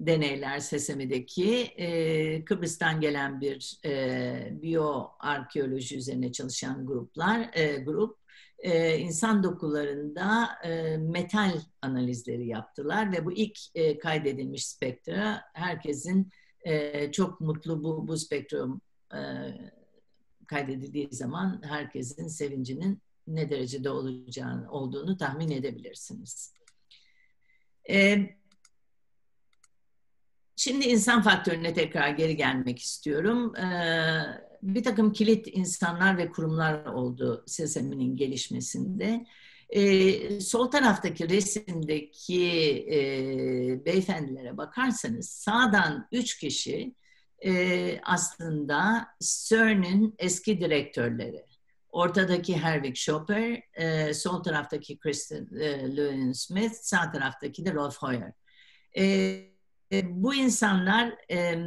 [0.00, 8.18] deneyler Sesami'deki e, Kıbrıs'tan gelen bir e, biyoarkeoloji üzerine çalışan gruplar e, grup
[8.58, 16.30] e, insan dokularında e, metal analizleri yaptılar ve bu ilk e, kaydedilmiş spektra herkesin
[16.64, 18.80] e, çok mutlu bu, bu spektrum
[19.14, 19.20] e,
[20.46, 26.54] kaydedildiği zaman herkesin sevincinin ne derecede olacağını olduğunu tahmin edebilirsiniz.
[27.90, 28.26] E,
[30.56, 33.56] Şimdi insan faktörüne tekrar geri gelmek istiyorum.
[33.56, 34.22] Ee,
[34.62, 39.26] bir takım kilit insanlar ve kurumlar oldu Sesami'nin gelişmesinde.
[39.70, 42.50] Ee, sol taraftaki resimdeki
[42.92, 42.98] e,
[43.84, 46.94] beyefendilere bakarsanız sağdan üç kişi
[47.44, 51.46] e, aslında CERN'in eski direktörleri.
[51.88, 58.32] Ortadaki Herwig Schopper, e, sol taraftaki Kristen e, Lewin Smith, sağ taraftaki de Rolf Hoyer.
[58.92, 59.55] E, e,
[60.04, 61.58] bu insanlar e,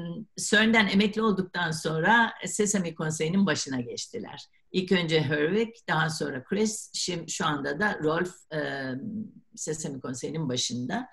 [0.93, 4.45] emekli olduktan sonra Sesame Konseyi'nin başına geçtiler.
[4.71, 8.59] İlk önce Herwig, daha sonra Chris, şimdi şu anda da Rolf e,
[9.55, 11.07] Sesame Konseyi'nin başında.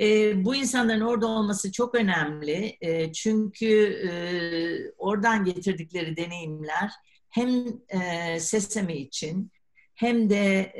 [0.00, 4.12] E, bu insanların orada olması çok önemli e, çünkü e,
[4.98, 6.90] oradan getirdikleri deneyimler
[7.28, 7.50] hem
[7.88, 9.50] e, Sesame için
[9.94, 10.72] hem de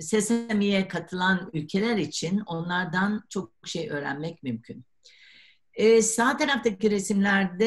[0.00, 4.84] Sesami'ye katılan ülkeler için onlardan çok şey öğrenmek mümkün.
[5.74, 7.66] Ee, sağ taraftaki resimlerde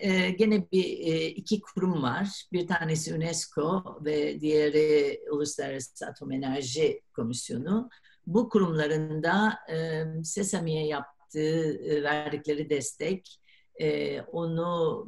[0.00, 2.44] e, gene bir e, iki kurum var.
[2.52, 7.90] Bir tanesi UNESCO ve diğeri Uluslararası Atom Enerji Komisyonu.
[8.26, 13.40] Bu kurumların da e, Sesami'ye yaptığı, e, verdikleri destek,
[13.80, 15.06] e, onu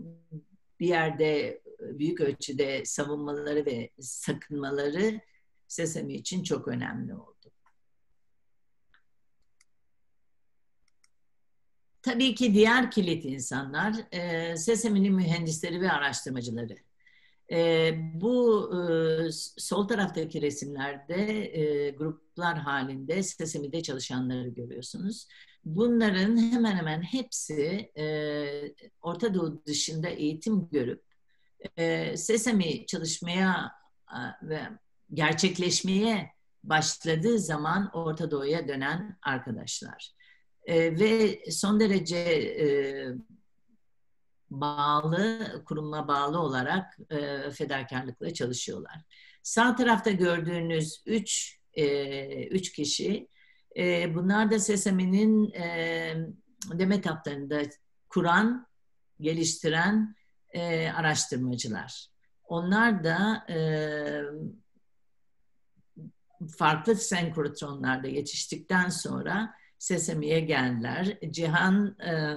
[0.81, 5.21] bir yerde büyük ölçüde savunmaları ve sakınmaları
[5.69, 7.51] Sesame için çok önemli oldu.
[12.03, 16.77] Tabii ki diğer kilit insanlar e, Sesame'nin mühendisleri ve araştırmacıları.
[17.53, 25.29] E, bu e, sol taraftaki resimlerde e, gruplar halinde Sesame'de çalışanları görüyorsunuz.
[25.65, 28.05] Bunların hemen hemen hepsi e,
[29.03, 31.05] Orta Doğu dışında eğitim görüp
[31.77, 33.73] e, Sesame çalışmaya
[34.43, 34.61] ve
[35.15, 36.31] gerçekleşmeye
[36.65, 40.13] başladığı zaman Orta Doğu'ya dönen arkadaşlar.
[40.65, 42.67] E, ve son derece e,
[44.51, 49.03] bağlı, kuruma bağlı olarak e, fedakarlıkla çalışıyorlar.
[49.43, 53.29] Sağ tarafta gördüğünüz üç, e, üç kişi,
[53.77, 56.17] e, bunlar da Sesami'nin e,
[56.73, 57.63] demet haplarında
[58.09, 58.67] kuran,
[59.21, 60.17] geliştiren
[60.51, 62.07] e, araştırmacılar.
[62.45, 63.59] Onlar da e,
[66.59, 71.19] farklı senkrotronlarda yetiştikten sonra Sesami'ye geldiler.
[71.31, 72.37] Cihan e,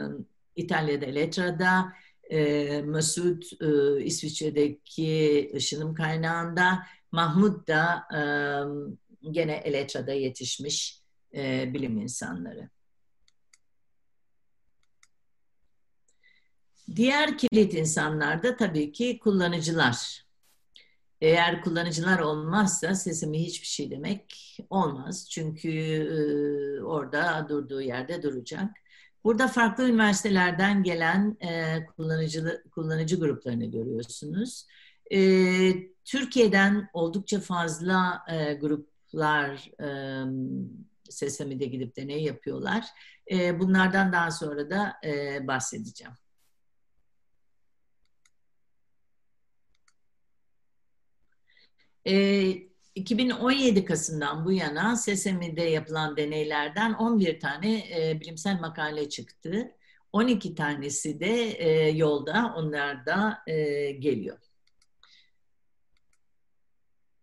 [0.55, 1.93] İtalya'da Elettra'da,
[2.29, 8.21] e, Mesut e, İsviçre'deki ışınım kaynağında, Mahmut da e,
[9.31, 11.01] gene Elettra'da yetişmiş
[11.35, 12.69] e, bilim insanları.
[16.95, 20.28] Diğer kilit insanlar da tabii ki kullanıcılar.
[21.21, 25.29] Eğer kullanıcılar olmazsa sesimi hiçbir şey demek olmaz.
[25.29, 28.69] Çünkü e, orada durduğu yerde duracak.
[29.23, 34.65] Burada farklı üniversitelerden gelen e, kullanıcı, kullanıcı gruplarını görüyorsunuz.
[35.11, 35.19] E,
[36.05, 39.89] Türkiye'den oldukça fazla e, gruplar e,
[41.09, 42.85] Sesami'de gidip deney yapıyorlar.
[43.31, 46.13] E, bunlardan daha sonra da e, bahsedeceğim.
[52.09, 59.71] E, 2017 Kasım'dan bu yana SESEMİ'de yapılan deneylerden 11 tane e, bilimsel makale çıktı.
[60.13, 64.37] 12 tanesi de e, yolda, onlar da e, geliyor.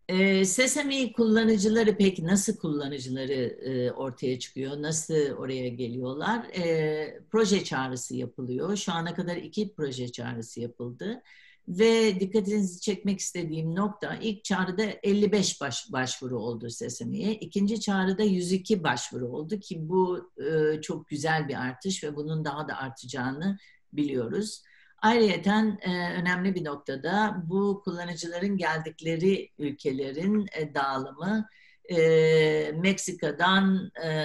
[0.08, 4.82] E, Sesame kullanıcıları peki nasıl kullanıcıları e, ortaya çıkıyor?
[4.82, 6.44] Nasıl oraya geliyorlar?
[6.44, 8.76] E, proje çağrısı yapılıyor.
[8.76, 11.22] Şu ana kadar iki proje çağrısı yapıldı.
[11.68, 17.34] Ve dikkatinizi çekmek istediğim nokta ilk çağrıda 55 baş, başvuru oldu Sesame'ye.
[17.34, 22.68] İkinci çağrıda 102 başvuru oldu ki bu e, çok güzel bir artış ve bunun daha
[22.68, 23.58] da artacağını
[23.92, 24.62] biliyoruz.
[25.02, 31.48] Ayrıca e, önemli bir noktada bu kullanıcıların geldikleri ülkelerin e, dağılımı
[31.90, 34.24] e, Meksika'dan e,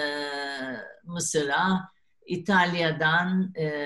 [1.04, 1.91] Mısır'a,
[2.26, 3.86] İtalya'dan e,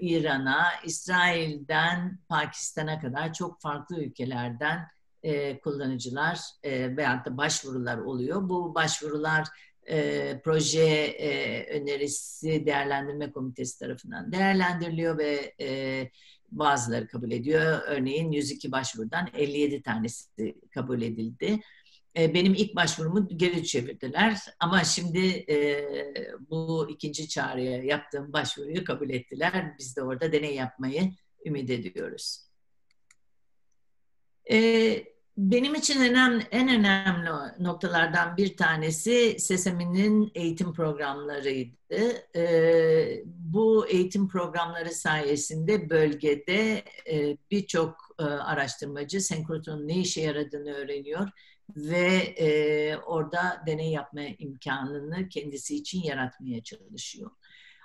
[0.00, 4.88] İran'a, İsrail'den Pakistan'a kadar çok farklı ülkelerden
[5.22, 8.48] e, kullanıcılar e, veyahut da başvurular oluyor.
[8.48, 9.48] Bu başvurular
[9.88, 16.10] e, proje e, önerisi değerlendirme komitesi tarafından değerlendiriliyor ve e,
[16.52, 17.80] bazıları kabul ediyor.
[17.86, 21.60] Örneğin 102 başvurudan 57 tanesi kabul edildi.
[22.18, 25.88] E, benim ilk başvurumu geri çevirdiler ama şimdi e,
[26.50, 29.74] bu ikinci çağrıya yaptığım başvuruyu kabul ettiler.
[29.78, 31.12] Biz de orada deney yapmayı
[31.46, 32.40] ümit ediyoruz.
[34.50, 41.74] E, benim için önemli, en önemli noktalardan bir tanesi SESEM'in eğitim programlarıydı.
[42.36, 51.28] Ee, bu eğitim programları sayesinde bölgede e, birçok e, araştırmacı senkrotronun ne işe yaradığını öğreniyor
[51.76, 57.30] ve e, orada deney yapma imkanını kendisi için yaratmaya çalışıyor.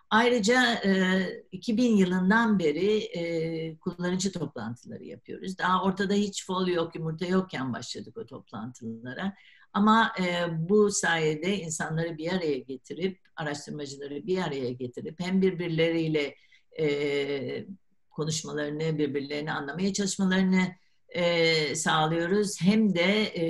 [0.09, 5.57] Ayrıca e, 2000 yılından beri e, kullanıcı toplantıları yapıyoruz.
[5.57, 9.33] Daha ortada hiç fol yok, yumurta yokken başladık o toplantılara.
[9.73, 16.35] Ama e, bu sayede insanları bir araya getirip, araştırmacıları bir araya getirip hem birbirleriyle
[16.79, 17.65] e,
[18.11, 20.75] konuşmalarını, birbirlerini anlamaya çalışmalarını
[21.09, 22.61] e, sağlıyoruz.
[22.61, 23.43] Hem de e,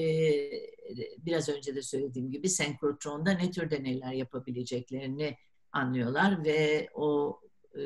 [1.17, 5.37] biraz önce de söylediğim gibi senkrotronda ne tür deneyler yapabileceklerini
[5.71, 7.39] anlıyorlar ve o
[7.75, 7.81] e,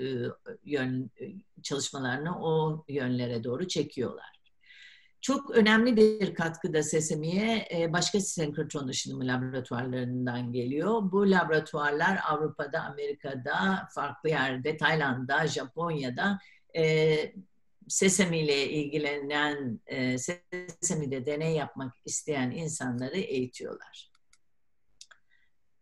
[0.63, 1.11] yön
[1.63, 4.33] çalışmalarını o yönlere doğru çekiyorlar.
[5.21, 11.11] Çok önemli bir katkı da Sesemi'ye e, başka senkrotron ışınımı laboratuvarlarından geliyor.
[11.11, 16.39] Bu laboratuvarlar Avrupa'da, Amerika'da, farklı yerde, Tayland'da, Japonya'da
[16.75, 17.15] e,
[17.87, 24.13] Sesemi ile ilgilenen, e, Sesemi'de deney yapmak isteyen insanları eğitiyorlar.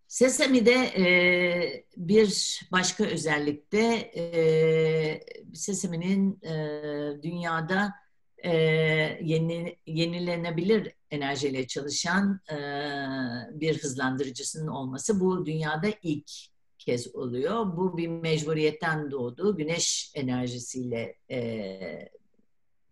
[0.07, 1.05] Sesami'de e,
[1.97, 4.23] bir başka özellikte e,
[5.53, 6.53] Sesami'nin e,
[7.23, 7.93] dünyada
[8.43, 8.51] e,
[9.21, 12.57] yeni, yenilenebilir enerjiyle çalışan e,
[13.59, 16.31] bir hızlandırıcısının olması bu dünyada ilk
[16.85, 17.77] kez oluyor.
[17.77, 19.57] Bu bir mecburiyetten doğdu.
[19.57, 22.09] Güneş enerjisiyle e,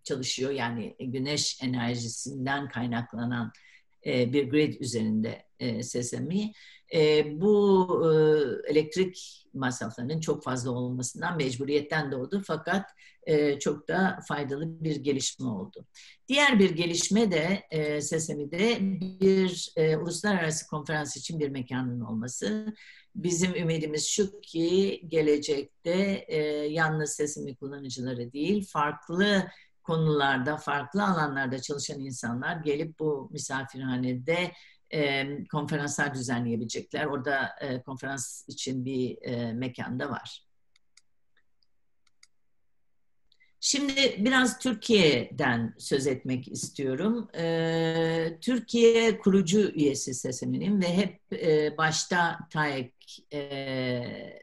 [0.04, 0.52] çalışıyor.
[0.52, 3.52] Yani güneş enerjisinden kaynaklanan
[4.06, 6.54] e, bir grid üzerinde e, Sesame.
[6.94, 12.86] E, bu e, elektrik masraflarının çok fazla olmasından mecburiyetten doğdu fakat
[13.24, 15.86] e, çok da faydalı bir gelişme oldu.
[16.28, 22.74] Diğer bir gelişme de e, Sesame'de bir e, uluslararası konferans için bir mekanın olması.
[23.16, 26.38] Bizim ümidimiz şu ki gelecekte e,
[26.70, 29.48] yalnız Sesame kullanıcıları değil, farklı
[29.84, 34.52] konularda, farklı alanlarda çalışan insanlar gelip bu misafirhanede
[34.94, 37.06] e, konferanslar düzenleyebilecekler.
[37.06, 40.49] Orada e, konferans için bir e, mekanda var.
[43.62, 47.28] Şimdi biraz Türkiye'den söz etmek istiyorum.
[47.36, 52.94] Ee, Türkiye kurucu üyesi SESEM'inin ve hep e, başta TAEK
[53.34, 54.40] e,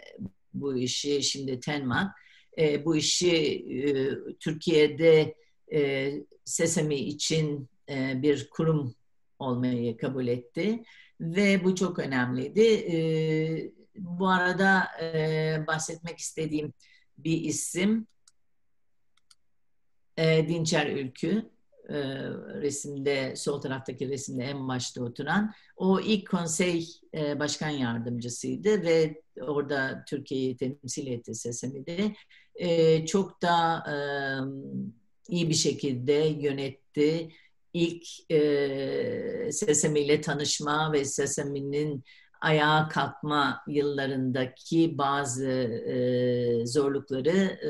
[0.54, 2.16] bu işi, şimdi TENMAK
[2.58, 3.64] e, bu işi
[4.40, 5.34] Türkiye'de
[5.72, 6.12] e,
[6.44, 7.68] SESEMI için
[8.14, 8.94] bir kurum
[9.38, 10.82] olmayı kabul etti
[11.20, 13.72] ve bu çok önemliydi.
[13.96, 14.88] Bu arada
[15.66, 16.72] bahsetmek istediğim
[17.18, 18.06] bir isim
[20.16, 21.50] e, Dinçer Ülkü
[21.88, 21.94] e,
[22.60, 30.04] resimde sol taraftaki resimde en başta oturan o ilk konsey e, başkan yardımcısıydı ve orada
[30.08, 32.14] Türkiye'yi temsil etti Sesami'de
[32.54, 33.96] e, çok da e,
[35.28, 37.28] iyi bir şekilde yönetti.
[37.72, 42.04] İlk e, Sesame ile tanışma ve Sesame'nin
[42.40, 47.68] ayağa kalkma yıllarındaki bazı e, zorlukları e,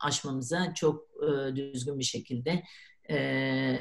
[0.00, 2.62] aşmamıza çok e, düzgün bir şekilde
[3.08, 3.16] e,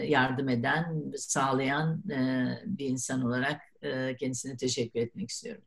[0.07, 5.63] yardım eden, sağlayan e, bir insan olarak e, kendisine teşekkür etmek istiyorum.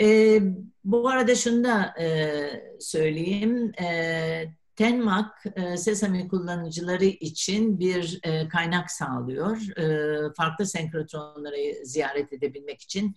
[0.00, 0.40] E,
[0.84, 3.72] bu arada şunu da e, söyleyeyim.
[3.82, 9.78] E, Tenmak, e, Sesame kullanıcıları için bir e, kaynak sağlıyor.
[9.78, 13.16] E, farklı senkrotronları ziyaret edebilmek için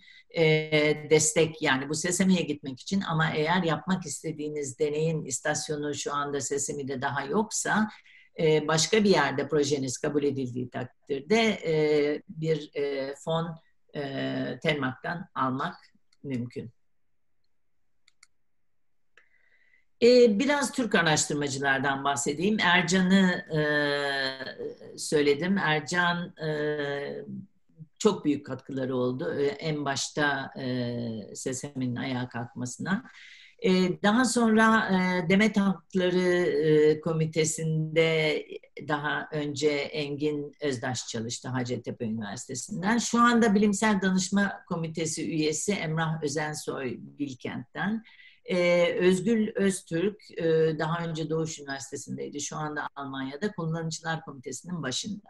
[1.10, 7.02] destek yani bu Sesame'ye gitmek için ama eğer yapmak istediğiniz deneyin istasyonu şu anda Sesame'de
[7.02, 7.88] daha yoksa
[8.68, 11.58] başka bir yerde projeniz kabul edildiği takdirde
[12.28, 12.70] bir
[13.24, 13.56] fon
[14.62, 15.76] Tenmak'tan almak
[16.22, 16.72] mümkün.
[20.02, 22.56] Ee, biraz Türk araştırmacılardan bahsedeyim.
[22.60, 23.60] Ercan'ı e,
[24.98, 25.58] söyledim.
[25.58, 26.48] Ercan e,
[27.98, 29.34] çok büyük katkıları oldu.
[29.38, 30.96] E, en başta e,
[31.34, 33.04] SESEM'in ayağa kalkmasına.
[33.62, 33.70] E,
[34.02, 38.46] daha sonra e, Demet Hakları Komitesi'nde
[38.88, 42.98] daha önce Engin Özdaş çalıştı Hacettepe Üniversitesi'nden.
[42.98, 48.04] Şu anda Bilimsel Danışma Komitesi üyesi Emrah Özensoy Bilkent'ten.
[48.98, 50.22] Özgül Öztürk
[50.78, 52.40] daha önce Doğuş Üniversitesi'ndeydi.
[52.40, 55.28] Şu anda Almanya'da Kullanıcılar Komitesi'nin başında.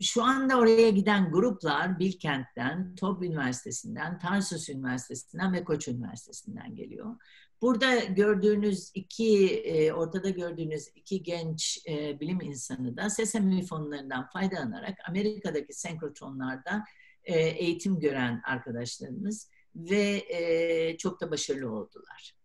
[0.00, 7.16] Şu anda oraya giden gruplar Bilkent'ten, Top Üniversitesi'nden, Tarsus Üniversitesi'nden ve Koç Üniversitesi'nden geliyor.
[7.62, 11.86] Burada gördüğünüz iki, ortada gördüğünüz iki genç
[12.20, 16.84] bilim insanı da sesemi fonlarından faydalanarak Amerika'daki senkrotronlarda
[17.24, 22.36] eğitim gören arkadaşlarımız ve e, çok da başarılı oldular.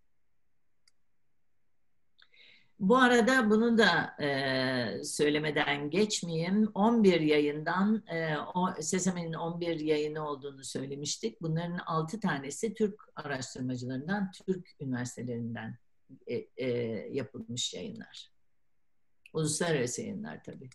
[2.80, 6.72] Bu arada bunu da e, söylemeden geçmeyeyim.
[6.74, 11.42] 11 yayından, e, o, Sesame'nin 11 yayını olduğunu söylemiştik.
[11.42, 15.78] Bunların 6 tanesi Türk araştırmacılarından, Türk üniversitelerinden
[16.28, 16.68] e, e,
[17.12, 18.30] yapılmış yayınlar.
[19.34, 20.70] Uluslararası yayınlar tabii.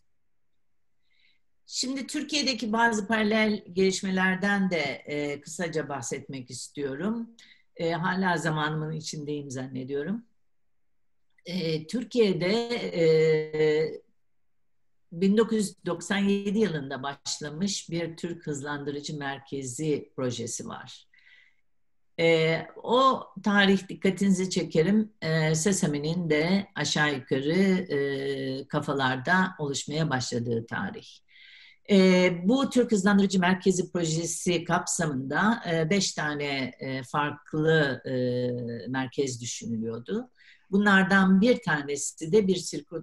[1.67, 7.31] Şimdi Türkiye'deki bazı paralel gelişmelerden de e, kısaca bahsetmek istiyorum.
[7.77, 10.25] E, hala zamanımın içindeyim zannediyorum.
[11.45, 13.05] E, Türkiye'de e,
[15.13, 21.07] 1997 yılında başlamış bir Türk Hızlandırıcı Merkezi projesi var.
[22.21, 25.13] E, o tarih dikkatinizi çekerim.
[25.23, 31.26] E, Sesame'nin de aşağı yukarı e, kafalarda oluşmaya başladığı tarih.
[31.91, 38.17] E, bu Türk Hızlandırıcı Merkezi Projesi kapsamında e, beş tane e, farklı e,
[38.89, 40.31] merkez düşünülüyordu.
[40.71, 42.57] Bunlardan bir tanesi de bir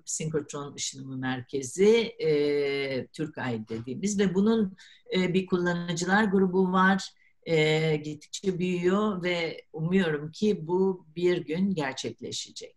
[0.05, 4.77] sinkroton ışınımı merkezi, e, TÜRKAY dediğimiz ve bunun
[5.15, 7.09] e, bir kullanıcılar grubu var.
[7.45, 12.75] E, gittikçe büyüyor ve umuyorum ki bu bir gün gerçekleşecek.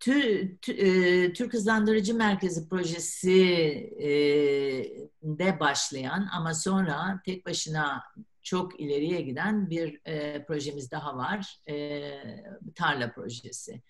[0.00, 3.30] Türk Hızlandırıcı Merkezi projesi
[5.22, 8.02] de başlayan ama sonra tek başına
[8.42, 11.58] çok ileriye giden bir e, projemiz daha var.
[11.68, 12.00] E,
[12.74, 13.82] tarla projesi.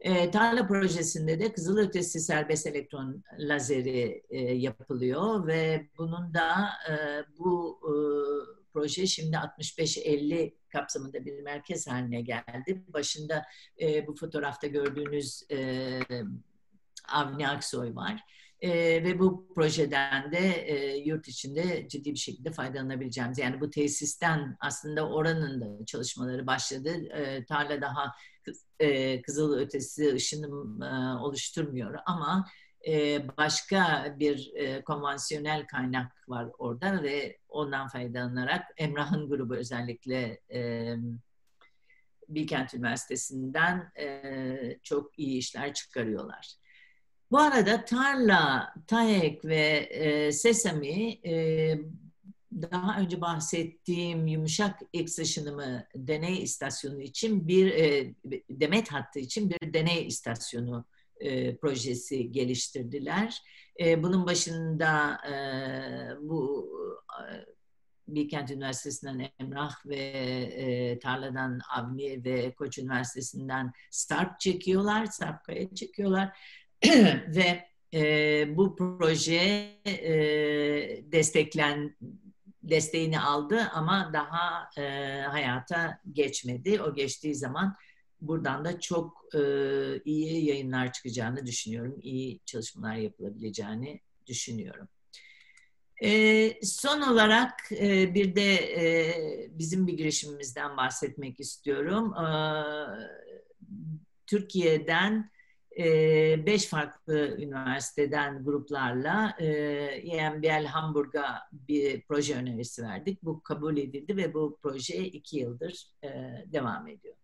[0.00, 6.94] E, tarla projesinde de kızılötesi serbest elektron lazeri e, yapılıyor ve bunun da e,
[7.38, 7.94] bu e,
[8.74, 12.84] proje şimdi 65-50 kapsamında bir merkez haline geldi.
[12.88, 13.44] Başında
[13.80, 16.00] e, bu fotoğrafta gördüğünüz e,
[17.08, 18.20] Avni Aksoy var.
[18.60, 18.70] E,
[19.04, 23.38] ve bu projeden de e, yurt içinde ciddi bir şekilde faydalanabileceğimiz.
[23.38, 26.90] Yani bu tesisten aslında oranın da çalışmaları başladı.
[26.90, 28.12] E, tarla daha
[28.80, 32.46] e, kızıl ötesi ışınım e, oluşturmuyor ama
[33.38, 34.52] başka bir
[34.84, 40.40] konvansiyonel kaynak var orada ve ondan faydalanarak Emrah'ın grubu özellikle
[42.28, 43.92] Bilkent Üniversitesi'nden
[44.82, 46.56] çok iyi işler çıkarıyorlar.
[47.30, 51.78] Bu arada Tarla, Tayek ve e, Sesame e,
[52.52, 57.72] daha önce bahsettiğim yumuşak X ışınımı deney istasyonu için bir
[58.50, 60.84] demet hattı için bir deney istasyonu
[61.20, 63.42] e, projesi geliştirdiler.
[63.80, 65.34] E, bunun başında e,
[66.20, 66.70] bu
[67.20, 67.24] e,
[68.08, 76.38] Bilkent Üniversitesi'nden Emrah ve e, Tarla'dan Avni ve Koç Üniversitesi'nden Sarp çekiyorlar, Sarp Kaya çekiyorlar
[77.28, 79.34] ve e, bu proje
[79.86, 80.12] e,
[81.12, 81.96] desteklen
[82.62, 84.82] desteğini aldı ama daha e,
[85.22, 86.82] hayata geçmedi.
[86.82, 87.76] O geçtiği zaman
[88.28, 89.40] buradan da çok e,
[90.04, 91.98] iyi yayınlar çıkacağını düşünüyorum.
[92.02, 94.88] İyi çalışmalar yapılabileceğini düşünüyorum.
[96.02, 102.14] E, son olarak e, bir de e, bizim bir girişimimizden bahsetmek istiyorum.
[102.14, 102.26] E,
[104.26, 105.30] Türkiye'den
[105.78, 113.22] e, beş farklı üniversiteden gruplarla e, EMBL Hamburg'a bir proje önerisi verdik.
[113.22, 116.08] Bu kabul edildi ve bu proje iki yıldır e,
[116.46, 117.14] devam ediyor.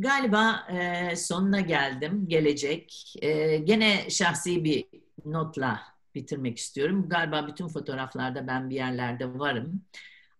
[0.00, 3.14] Galiba e, sonuna geldim, gelecek.
[3.22, 4.86] E, gene şahsi bir
[5.24, 5.80] notla
[6.14, 7.08] bitirmek istiyorum.
[7.08, 9.82] Galiba bütün fotoğraflarda ben bir yerlerde varım.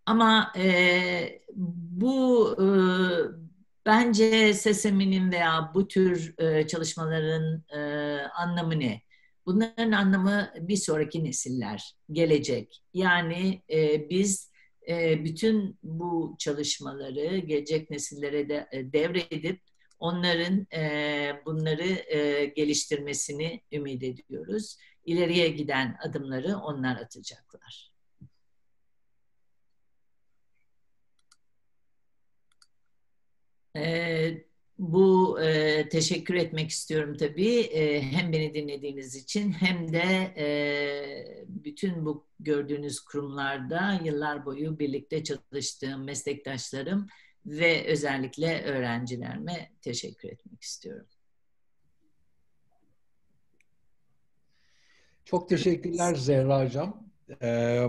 [0.07, 2.66] Ama e, bu e,
[3.86, 7.78] bence Sesemi'nin veya bu tür e, çalışmaların e,
[8.26, 9.02] anlamı ne?
[9.46, 12.82] Bunların anlamı bir sonraki nesiller, gelecek.
[12.94, 14.53] Yani e, biz
[14.89, 19.61] e, bütün bu çalışmaları gelecek nesillere de e, devredip
[19.99, 24.76] onların e, bunları e, geliştirmesini ümit ediyoruz.
[25.05, 27.95] İleriye giden adımları onlar atacaklar.
[33.76, 34.45] E,
[34.79, 37.59] bu e, teşekkür etmek istiyorum tabii.
[37.59, 40.47] E, hem beni dinlediğiniz için hem de e,
[41.49, 47.07] bütün bu gördüğünüz kurumlarda yıllar boyu birlikte çalıştığım meslektaşlarım
[47.47, 51.07] ve özellikle öğrencilerime teşekkür etmek istiyorum.
[55.25, 57.11] Çok teşekkürler Zehra Hocam.
[57.43, 57.89] Ee,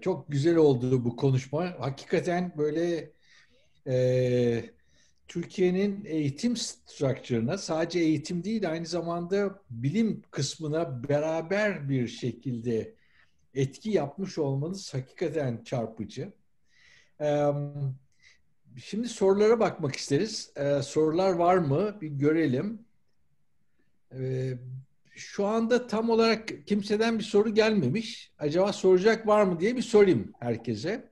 [0.00, 1.74] çok güzel oldu bu konuşma.
[1.78, 3.12] Hakikaten böyle
[3.86, 4.64] e,
[5.30, 12.94] Türkiye'nin eğitim structure'ına sadece eğitim değil aynı zamanda bilim kısmına beraber bir şekilde
[13.54, 16.32] etki yapmış olmanız hakikaten çarpıcı.
[18.76, 20.52] Şimdi sorulara bakmak isteriz.
[20.82, 22.00] Sorular var mı?
[22.00, 22.84] Bir görelim.
[25.14, 28.32] Şu anda tam olarak kimseden bir soru gelmemiş.
[28.38, 31.09] Acaba soracak var mı diye bir sorayım herkese.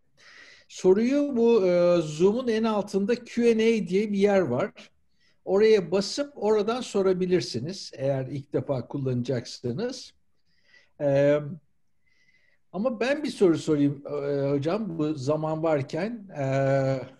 [0.68, 4.72] Soruyu bu e, Zoom'un en altında Q&A diye bir yer var.
[5.44, 10.12] Oraya basıp oradan sorabilirsiniz eğer ilk defa kullanacaksanız.
[11.00, 11.38] E,
[12.72, 16.28] ama ben bir soru sorayım e, hocam bu zaman varken.
[16.38, 16.42] E,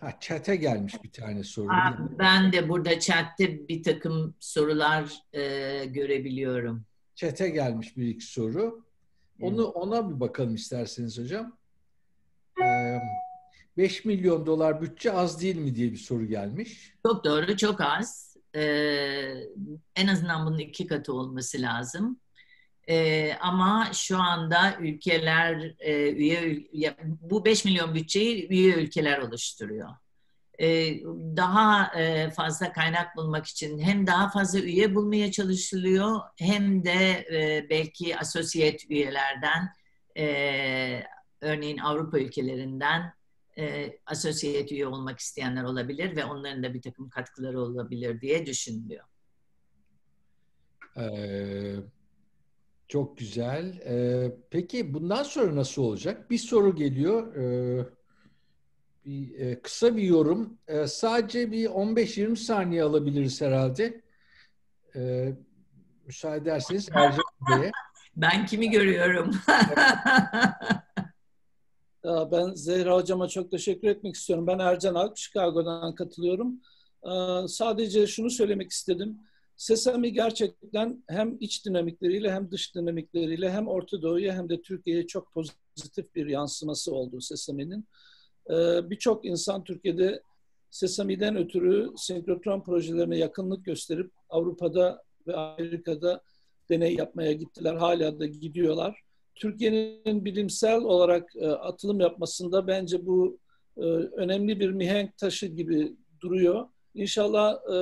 [0.00, 1.68] ha, chat'e gelmiş bir tane soru.
[1.68, 5.40] Aa, ben de burada chat'te bir takım sorular e,
[5.84, 6.84] görebiliyorum.
[7.14, 8.84] Chat'e gelmiş bir iki soru.
[9.40, 11.56] Onu ona bir bakalım isterseniz hocam.
[12.62, 13.02] Evet.
[13.78, 16.92] 5 milyon dolar bütçe az değil mi diye bir soru gelmiş.
[17.06, 18.36] Çok doğru, çok az.
[18.54, 18.60] Ee,
[19.96, 22.20] en azından bunun iki katı olması lazım.
[22.88, 29.88] Ee, ama şu anda ülkeler e, üye bu 5 milyon bütçeyi üye ülkeler oluşturuyor.
[30.60, 31.00] Ee,
[31.36, 37.66] daha e, fazla kaynak bulmak için hem daha fazla üye bulmaya çalışılıyor hem de e,
[37.70, 39.72] belki asosyet üyelerden
[40.18, 41.02] e,
[41.40, 43.17] örneğin Avrupa ülkelerinden
[43.58, 49.04] e, asosyet üye olmak isteyenler olabilir ve onların da bir takım katkıları olabilir diye düşünülüyor.
[50.96, 51.74] Ee,
[52.88, 53.80] çok güzel.
[53.86, 56.30] Ee, peki bundan sonra nasıl olacak?
[56.30, 57.36] Bir soru geliyor.
[57.36, 57.88] Ee,
[59.04, 60.58] bir, e, kısa bir yorum.
[60.68, 64.02] Ee, sadece bir 15-20 saniye alabiliriz herhalde.
[64.96, 65.32] Ee,
[66.06, 67.70] müsaade ederseniz Ercan Bey'e.
[68.16, 69.30] Ben kimi görüyorum?
[72.04, 74.46] Ben Zehra Hocam'a çok teşekkür etmek istiyorum.
[74.46, 76.60] Ben Ercan Alp, Chicago'dan katılıyorum.
[77.48, 79.18] Sadece şunu söylemek istedim.
[79.56, 85.32] Sesami gerçekten hem iç dinamikleriyle hem dış dinamikleriyle hem Orta Doğu'ya hem de Türkiye'ye çok
[85.32, 87.88] pozitif bir yansıması oldu Sesami'nin.
[88.90, 90.22] Birçok insan Türkiye'de
[90.70, 96.22] Sesami'den ötürü senkrotron projelerine yakınlık gösterip Avrupa'da ve Amerika'da
[96.70, 97.74] deney yapmaya gittiler.
[97.74, 99.00] Hala da gidiyorlar.
[99.38, 103.38] Türkiye'nin bilimsel olarak e, atılım yapmasında bence bu
[103.76, 106.68] e, önemli bir mihenk taşı gibi duruyor.
[106.94, 107.76] İnşallah e,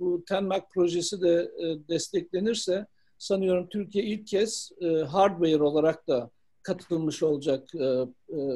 [0.00, 1.50] bu TENMAK projesi de
[1.88, 2.86] desteklenirse
[3.18, 4.70] sanıyorum Türkiye ilk kez
[5.08, 6.30] hardware olarak da
[6.62, 7.68] katılmış olacak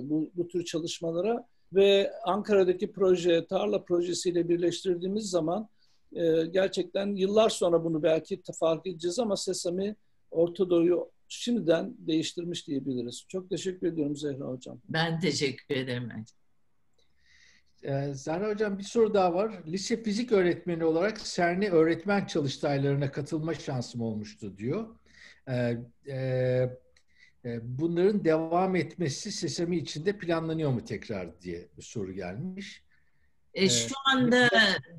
[0.02, 5.68] bu, bu tür çalışmalara ve Ankara'daki proje, tarla projesiyle birleştirdiğimiz zaman
[6.50, 9.96] gerçekten yıllar sonra bunu belki fark edeceğiz ama Sesami
[10.30, 13.24] Orta Doğu'yu şimdiden değiştirmiş diyebiliriz.
[13.28, 14.80] Çok teşekkür ediyorum Zehra Hocam.
[14.88, 16.08] Ben teşekkür ederim.
[17.82, 19.62] Ee, Zahra Hocam bir soru daha var.
[19.66, 24.96] Lise fizik öğretmeni olarak CERN'e öğretmen çalıştaylarına katılma şansım olmuştu diyor.
[25.48, 26.16] Ee, e,
[27.44, 32.83] e, bunların devam etmesi Sesami içinde planlanıyor mu tekrar diye bir soru gelmiş.
[33.54, 34.50] E, şu anda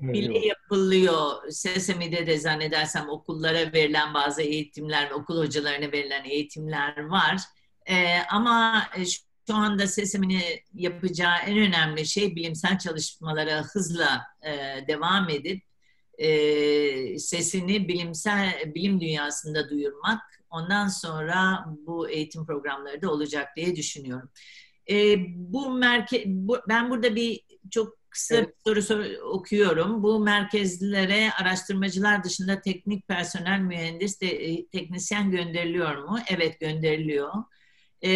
[0.01, 1.49] bile yapılıyor.
[1.49, 7.41] Sesami'de de zannedersem okullara verilen bazı eğitimler okul hocalarına verilen eğitimler var.
[7.85, 8.87] E, ama
[9.47, 10.41] şu anda sesimini
[10.73, 14.51] yapacağı en önemli şey bilimsel çalışmalara hızla e,
[14.87, 15.63] devam edip
[16.17, 20.21] e, sesini bilimsel bilim dünyasında duyurmak.
[20.49, 24.29] Ondan sonra bu eğitim programları da olacak diye düşünüyorum.
[24.89, 27.41] E, bu merke bu, ben burada bir
[27.71, 28.47] çok kısa evet.
[28.47, 30.03] bir soru sor, okuyorum.
[30.03, 36.19] Bu merkezlere araştırmacılar dışında teknik personel, mühendis, de, e, teknisyen gönderiliyor mu?
[36.29, 37.33] Evet gönderiliyor.
[38.03, 38.09] E,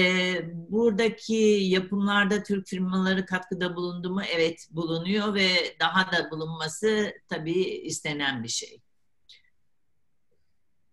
[0.54, 4.22] buradaki yapımlarda Türk firmaları katkıda bulundu mu?
[4.36, 8.82] Evet bulunuyor ve daha da bulunması tabii istenen bir şey.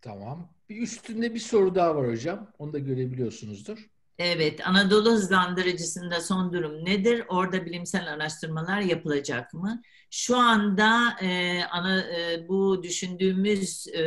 [0.01, 0.53] Tamam.
[0.69, 2.53] Bir üstünde bir soru daha var hocam.
[2.59, 3.91] Onu da görebiliyorsunuzdur.
[4.19, 7.25] Evet, Anadolu hızlandırıcısında son durum nedir?
[7.29, 9.83] Orada bilimsel araştırmalar yapılacak mı?
[10.11, 14.03] Şu anda e, ana, e, bu düşündüğümüz e,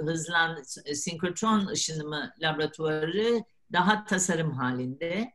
[0.00, 0.62] hızlan
[0.94, 5.32] sinkrotron ışınımı laboratuvarı daha tasarım halinde.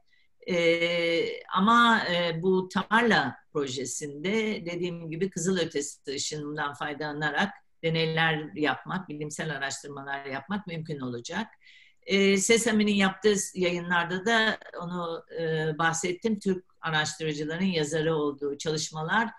[0.47, 10.25] E, ama e, bu tarla projesinde dediğim gibi kızılötesi ışınımdan faydalanarak deneyler yapmak, bilimsel araştırmalar
[10.25, 11.47] yapmak mümkün olacak.
[12.05, 12.37] E,
[12.91, 16.39] yaptığı yayınlarda da onu e, bahsettim.
[16.39, 19.29] Türk araştırıcıların yazarı olduğu çalışmalar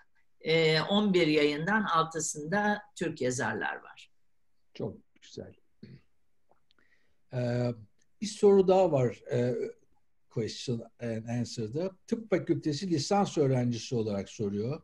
[0.41, 4.11] e, 11 yayından altısında Türk yazarlar var.
[4.73, 5.53] Çok güzel.
[7.33, 7.71] Ee,
[8.21, 9.55] bir soru daha var e,
[10.29, 11.91] question and answer'da.
[12.07, 14.81] Tıp fakültesi lisans öğrencisi olarak soruyor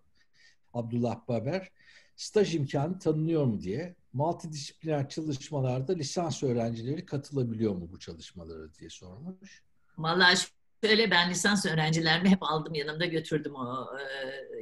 [0.73, 1.71] Abdullah Baber.
[2.15, 3.95] Staj imkanı tanınıyor mu diye.
[4.13, 9.63] Multidisipliner çalışmalarda lisans öğrencileri katılabiliyor mu bu çalışmalara diye sormuş.
[9.97, 10.37] Vallahi
[10.83, 14.03] şöyle ben lisans öğrencilerimi hep aldım yanımda götürdüm o e,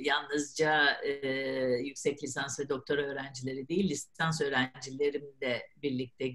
[0.02, 1.28] yalnızca e,
[1.86, 6.28] yüksek lisans ve doktora öğrencileri değil lisans öğrencilerim de birlikte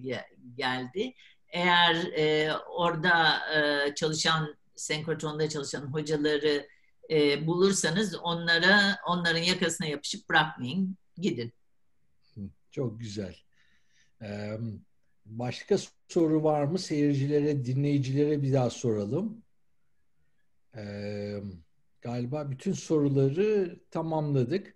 [0.57, 1.15] geldi
[1.53, 6.69] eğer e, orada e, çalışan, senkrotronda çalışan hocaları
[7.11, 11.53] e, bulursanız onlara onların yakasına yapışıp bırakmayın, gidin.
[12.73, 13.37] Çok güzel.
[14.23, 14.59] Ee,
[15.27, 15.77] başka
[16.09, 16.79] soru var mı?
[16.79, 19.43] Seyircilere, dinleyicilere bir daha soralım.
[20.77, 21.41] Ee,
[22.01, 24.75] galiba bütün soruları tamamladık.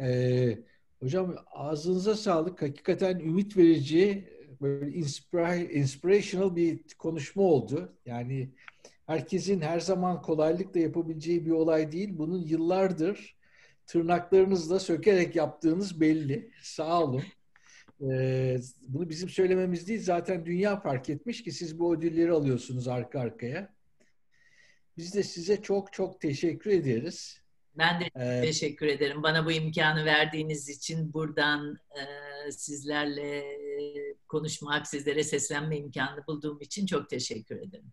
[0.00, 0.58] Ee,
[1.00, 2.62] hocam ağzınıza sağlık.
[2.62, 4.28] Hakikaten ümit verici
[4.60, 4.92] böyle
[5.72, 7.98] inspirational bir konuşma oldu.
[8.06, 8.54] Yani
[9.06, 12.18] herkesin her zaman kolaylıkla yapabileceği bir olay değil.
[12.18, 13.36] Bunun yıllardır
[13.86, 16.50] tırnaklarınızla sökerek yaptığınız belli.
[16.62, 17.22] Sağ olun.
[18.02, 18.56] Ee,
[18.88, 20.02] bunu bizim söylememiz değil.
[20.02, 23.74] Zaten dünya fark etmiş ki siz bu ödülleri alıyorsunuz arka arkaya.
[24.96, 27.40] Biz de size çok çok teşekkür ederiz.
[27.78, 29.22] Ben de ee, teşekkür ederim.
[29.22, 33.44] Bana bu imkanı verdiğiniz için buradan e, sizlerle
[34.28, 37.92] konuşmak, sizlere seslenme imkanı bulduğum için çok teşekkür ederim.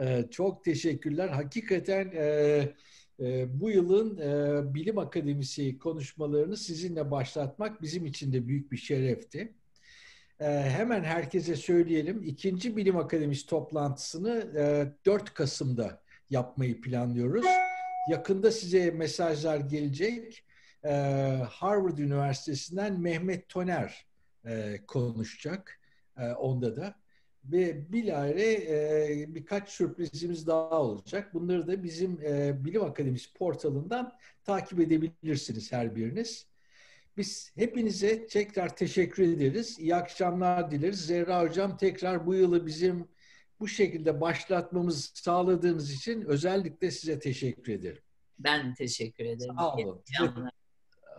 [0.00, 1.28] E, çok teşekkürler.
[1.28, 2.74] Hakikaten e,
[3.60, 9.52] bu yılın e, Bilim Akademisi konuşmalarını sizinle başlatmak bizim için de büyük bir şerefti.
[10.40, 12.22] E, hemen herkese söyleyelim.
[12.22, 17.46] İkinci Bilim Akademisi toplantısını e, 4 Kasım'da yapmayı planlıyoruz.
[18.10, 20.46] Yakında size mesajlar gelecek.
[20.84, 24.06] Ee, Harvard Üniversitesi'nden Mehmet Toner
[24.46, 25.80] e, konuşacak
[26.18, 26.94] e, onda da.
[27.52, 31.34] Ve bilahare e, birkaç sürprizimiz daha olacak.
[31.34, 32.18] Bunları da bizim
[32.64, 34.12] Bilim Akademisi portalından
[34.44, 36.46] takip edebilirsiniz her biriniz.
[37.16, 39.78] Biz hepinize tekrar teşekkür ederiz.
[39.78, 41.06] İyi akşamlar dileriz.
[41.06, 43.08] Zehra Hocam tekrar bu yılı bizim
[43.60, 48.02] bu şekilde başlatmamızı sağladığınız için özellikle size teşekkür ederim.
[48.38, 49.54] Ben teşekkür ederim.
[49.58, 50.02] Sağ olun.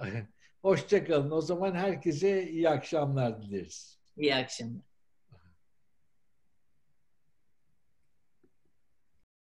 [0.62, 1.32] Hoşçakalın.
[1.32, 4.00] O zaman herkese iyi akşamlar dileriz.
[4.18, 4.87] İyi akşamlar.